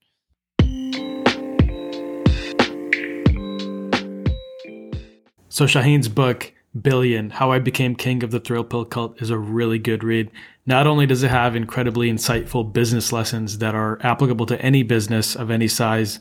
So 5.60 5.66
Shaahin's 5.66 6.08
book, 6.08 6.54
Billion, 6.80 7.28
How 7.28 7.52
I 7.52 7.58
Became 7.58 7.94
King 7.94 8.24
of 8.24 8.30
the 8.30 8.40
Thrill 8.40 8.64
Pill 8.64 8.86
Cult 8.86 9.20
is 9.20 9.28
a 9.28 9.36
really 9.36 9.78
good 9.78 10.02
read. 10.02 10.30
Not 10.64 10.86
only 10.86 11.04
does 11.04 11.22
it 11.22 11.30
have 11.30 11.54
incredibly 11.54 12.10
insightful 12.10 12.72
business 12.72 13.12
lessons 13.12 13.58
that 13.58 13.74
are 13.74 13.98
applicable 14.00 14.46
to 14.46 14.62
any 14.62 14.82
business 14.82 15.36
of 15.36 15.50
any 15.50 15.68
size, 15.68 16.18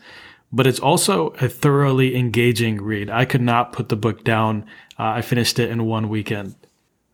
but 0.52 0.68
it's 0.68 0.82
also 0.82 1.30
a 1.40 1.48
thoroughly 1.48 2.18
engaging 2.18 2.82
read. 2.82 3.10
I 3.10 3.24
could 3.24 3.40
not 3.40 3.72
put 3.72 3.88
the 3.88 3.96
book 3.96 4.26
down. 4.26 4.66
Uh, 5.00 5.04
I 5.04 5.22
finished 5.22 5.58
it 5.58 5.70
in 5.70 5.86
one 5.86 6.10
weekend. 6.10 6.56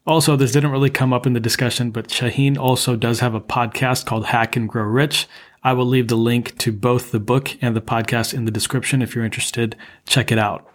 Also, 0.07 0.35
this 0.35 0.51
didn't 0.51 0.71
really 0.71 0.89
come 0.89 1.13
up 1.13 1.27
in 1.27 1.33
the 1.33 1.39
discussion, 1.39 1.91
but 1.91 2.07
Shaahin 2.07 2.57
also 2.57 2.95
does 2.95 3.19
have 3.19 3.35
a 3.35 3.39
podcast 3.39 4.07
called 4.07 4.25
Hack 4.25 4.55
and 4.55 4.67
Grow 4.67 4.85
Rich. 4.85 5.27
I 5.63 5.73
will 5.73 5.85
leave 5.85 6.07
the 6.07 6.15
link 6.15 6.57
to 6.57 6.71
both 6.71 7.11
the 7.11 7.19
book 7.19 7.55
and 7.61 7.75
the 7.75 7.81
podcast 7.81 8.33
in 8.33 8.45
the 8.45 8.51
description 8.51 9.03
if 9.03 9.13
you're 9.13 9.25
interested. 9.25 9.75
Check 10.07 10.31
it 10.31 10.39
out. 10.39 10.74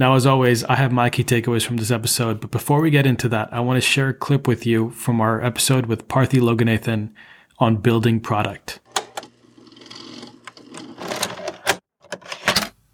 Now, 0.00 0.14
as 0.14 0.26
always, 0.26 0.62
I 0.62 0.76
have 0.76 0.92
my 0.92 1.10
key 1.10 1.24
takeaways 1.24 1.66
from 1.66 1.78
this 1.78 1.90
episode, 1.90 2.40
but 2.40 2.52
before 2.52 2.80
we 2.80 2.88
get 2.88 3.04
into 3.04 3.28
that, 3.30 3.52
I 3.52 3.58
want 3.58 3.78
to 3.78 3.80
share 3.80 4.10
a 4.10 4.14
clip 4.14 4.46
with 4.46 4.64
you 4.64 4.90
from 4.90 5.20
our 5.20 5.44
episode 5.44 5.86
with 5.86 6.06
Parthi 6.06 6.38
Loganathan 6.40 7.10
on 7.58 7.78
building 7.78 8.20
product. 8.20 8.78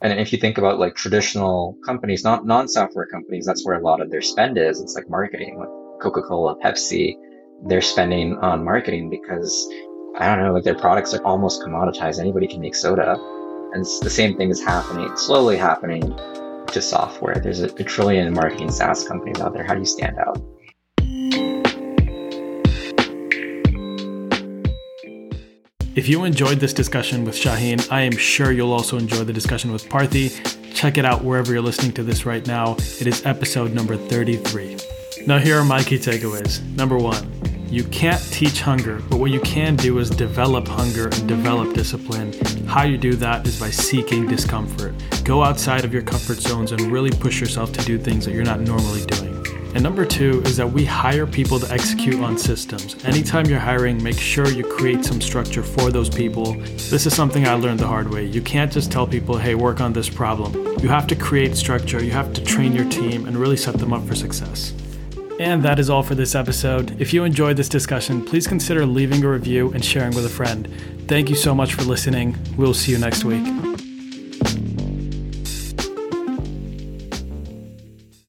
And 0.01 0.19
if 0.19 0.33
you 0.33 0.39
think 0.39 0.57
about 0.57 0.79
like 0.79 0.95
traditional 0.95 1.77
companies, 1.85 2.25
not 2.25 2.47
non-software 2.47 3.07
companies, 3.07 3.45
that's 3.45 3.67
where 3.67 3.79
a 3.79 3.83
lot 3.83 4.01
of 4.01 4.11
their 4.11 4.23
spend 4.23 4.57
is. 4.57 4.81
It's 4.81 4.95
like 4.95 5.07
marketing, 5.11 5.59
like 5.59 5.69
Coca-Cola, 6.01 6.57
Pepsi, 6.61 7.17
they're 7.67 7.83
spending 7.83 8.39
on 8.39 8.65
marketing 8.65 9.11
because 9.11 9.69
I 10.19 10.35
don't 10.35 10.43
know, 10.43 10.55
like 10.55 10.65
their 10.65 10.75
products 10.75 11.13
are 11.13 11.23
almost 11.23 11.61
commoditized. 11.61 12.19
Anybody 12.19 12.47
can 12.47 12.63
make 12.63 12.75
soda. 12.75 13.17
And 13.75 13.85
the 14.01 14.09
same 14.09 14.39
thing 14.39 14.49
is 14.49 14.65
happening, 14.65 15.15
slowly 15.17 15.59
happening 15.59 16.19
to 16.75 16.83
software. 16.83 17.37
There's 17.37 17.61
a, 17.61 17.67
a 17.67 17.85
trillion 17.85 18.33
marketing 18.35 18.71
SaaS 18.71 19.07
companies 19.07 19.41
out 19.41 19.55
there. 19.55 19.65
How 19.65 19.75
do 19.75 19.81
you 19.81 19.87
stand 19.87 20.19
out? 20.19 20.39
If 25.97 26.09
you 26.09 26.25
enjoyed 26.25 26.59
this 26.59 26.73
discussion 26.73 27.25
with 27.25 27.37
Shaahin, 27.37 27.91
I 27.93 28.01
am 28.01 28.17
sure 28.17 28.51
you'll 28.51 28.73
also 28.73 28.99
enjoy 28.99 29.23
the 29.23 29.33
discussion 29.33 29.71
with 29.71 29.89
Parthi. 29.89 30.75
Check 30.75 30.99
it 30.99 31.05
out 31.05 31.23
wherever 31.23 31.53
you're 31.53 31.63
listening 31.63 31.93
to 31.93 32.03
this 32.03 32.27
right 32.27 32.45
now. 32.49 32.75
It 33.01 33.07
is 33.07 33.25
episode 33.25 33.73
number 33.73 33.97
33. 33.97 34.77
Now, 35.29 35.39
here 35.39 35.57
are 35.57 35.65
my 35.65 35.85
key 35.85 35.99
takeaways. 35.99 36.61
Number 36.75 36.99
one, 36.99 37.31
you 37.69 37.85
can't 37.85 38.23
teach 38.33 38.61
hunger, 38.61 39.01
but 39.11 39.19
what 39.19 39.31
you 39.31 39.41
can 39.41 39.77
do 39.77 39.99
is 39.99 40.11
develop 40.11 40.69
hunger 40.69 41.09
and 41.09 41.29
develop 41.29 41.75
discipline. 41.75 42.33
How 42.67 42.85
you 42.85 42.97
do 42.97 43.15
that 43.15 43.47
is 43.47 43.59
by 43.59 43.71
seeking 43.71 44.27
discomfort. 44.27 44.95
Go 45.25 45.43
outside 45.43 45.85
of 45.85 45.93
your 45.93 46.03
comfort 46.03 46.39
zones 46.39 46.73
and 46.73 46.81
really 46.83 47.11
push 47.11 47.41
yourself 47.41 47.73
to 47.73 47.85
do 47.85 47.99
things 47.99 48.25
that 48.25 48.33
you're 48.33 48.45
not 48.45 48.61
normally 48.61 49.05
doing. 49.07 49.35
And 49.75 49.83
number 49.83 50.05
two 50.07 50.41
is 50.43 50.57
that 50.57 50.71
we 50.71 50.85
hire 50.85 51.27
people 51.27 51.59
to 51.59 51.69
execute 51.73 52.21
on 52.21 52.39
systems. 52.39 53.05
Anytime 53.05 53.47
you're 53.47 53.59
hiring, 53.59 54.01
make 54.01 54.19
sure 54.19 54.47
you 54.47 54.63
create 54.63 55.05
some 55.05 55.21
structure 55.21 55.65
for 55.65 55.91
those 55.91 56.09
people. 56.09 56.53
This 56.91 57.07
is 57.07 57.15
something 57.15 57.45
I 57.49 57.55
learned 57.55 57.81
the 57.81 57.87
hard 57.89 58.09
way. 58.09 58.25
You 58.25 58.41
can't 58.41 58.71
just 58.71 58.93
tell 58.93 59.05
people, 59.05 59.37
hey, 59.37 59.57
work 59.57 59.81
on 59.81 59.93
this 59.93 60.09
problem. 60.09 60.55
You 60.81 60.89
have 60.91 61.09
to 61.09 61.17
create 61.17 61.57
structure, 61.57 62.01
you 62.03 62.13
have 62.13 62.33
to 62.35 62.45
train 62.45 62.73
your 62.73 62.89
team, 62.89 63.27
and 63.27 63.37
really 63.37 63.57
set 63.57 63.75
them 63.75 63.93
up 63.93 64.07
for 64.07 64.15
success. 64.15 64.73
And 65.39 65.63
that 65.65 65.79
is 65.79 65.91
all 65.91 66.03
for 66.03 66.15
this 66.15 66.35
episode. 66.35 67.01
If 67.01 67.13
you 67.13 67.25
enjoyed 67.25 67.57
this 67.57 67.69
discussion, 67.69 68.25
please 68.25 68.47
consider 68.47 68.87
leaving 68.87 69.25
a 69.25 69.29
review 69.29 69.73
and 69.73 69.85
sharing 69.85 70.15
with 70.15 70.25
a 70.25 70.29
friend. 70.29 70.69
Thank 71.09 71.29
you 71.29 71.37
so 71.37 71.55
much 71.55 71.75
for 71.75 71.83
listening. 71.83 72.37
We'll 72.57 72.75
see 72.75 72.93
you 72.93 72.99
next 72.99 73.25
week. 73.25 73.74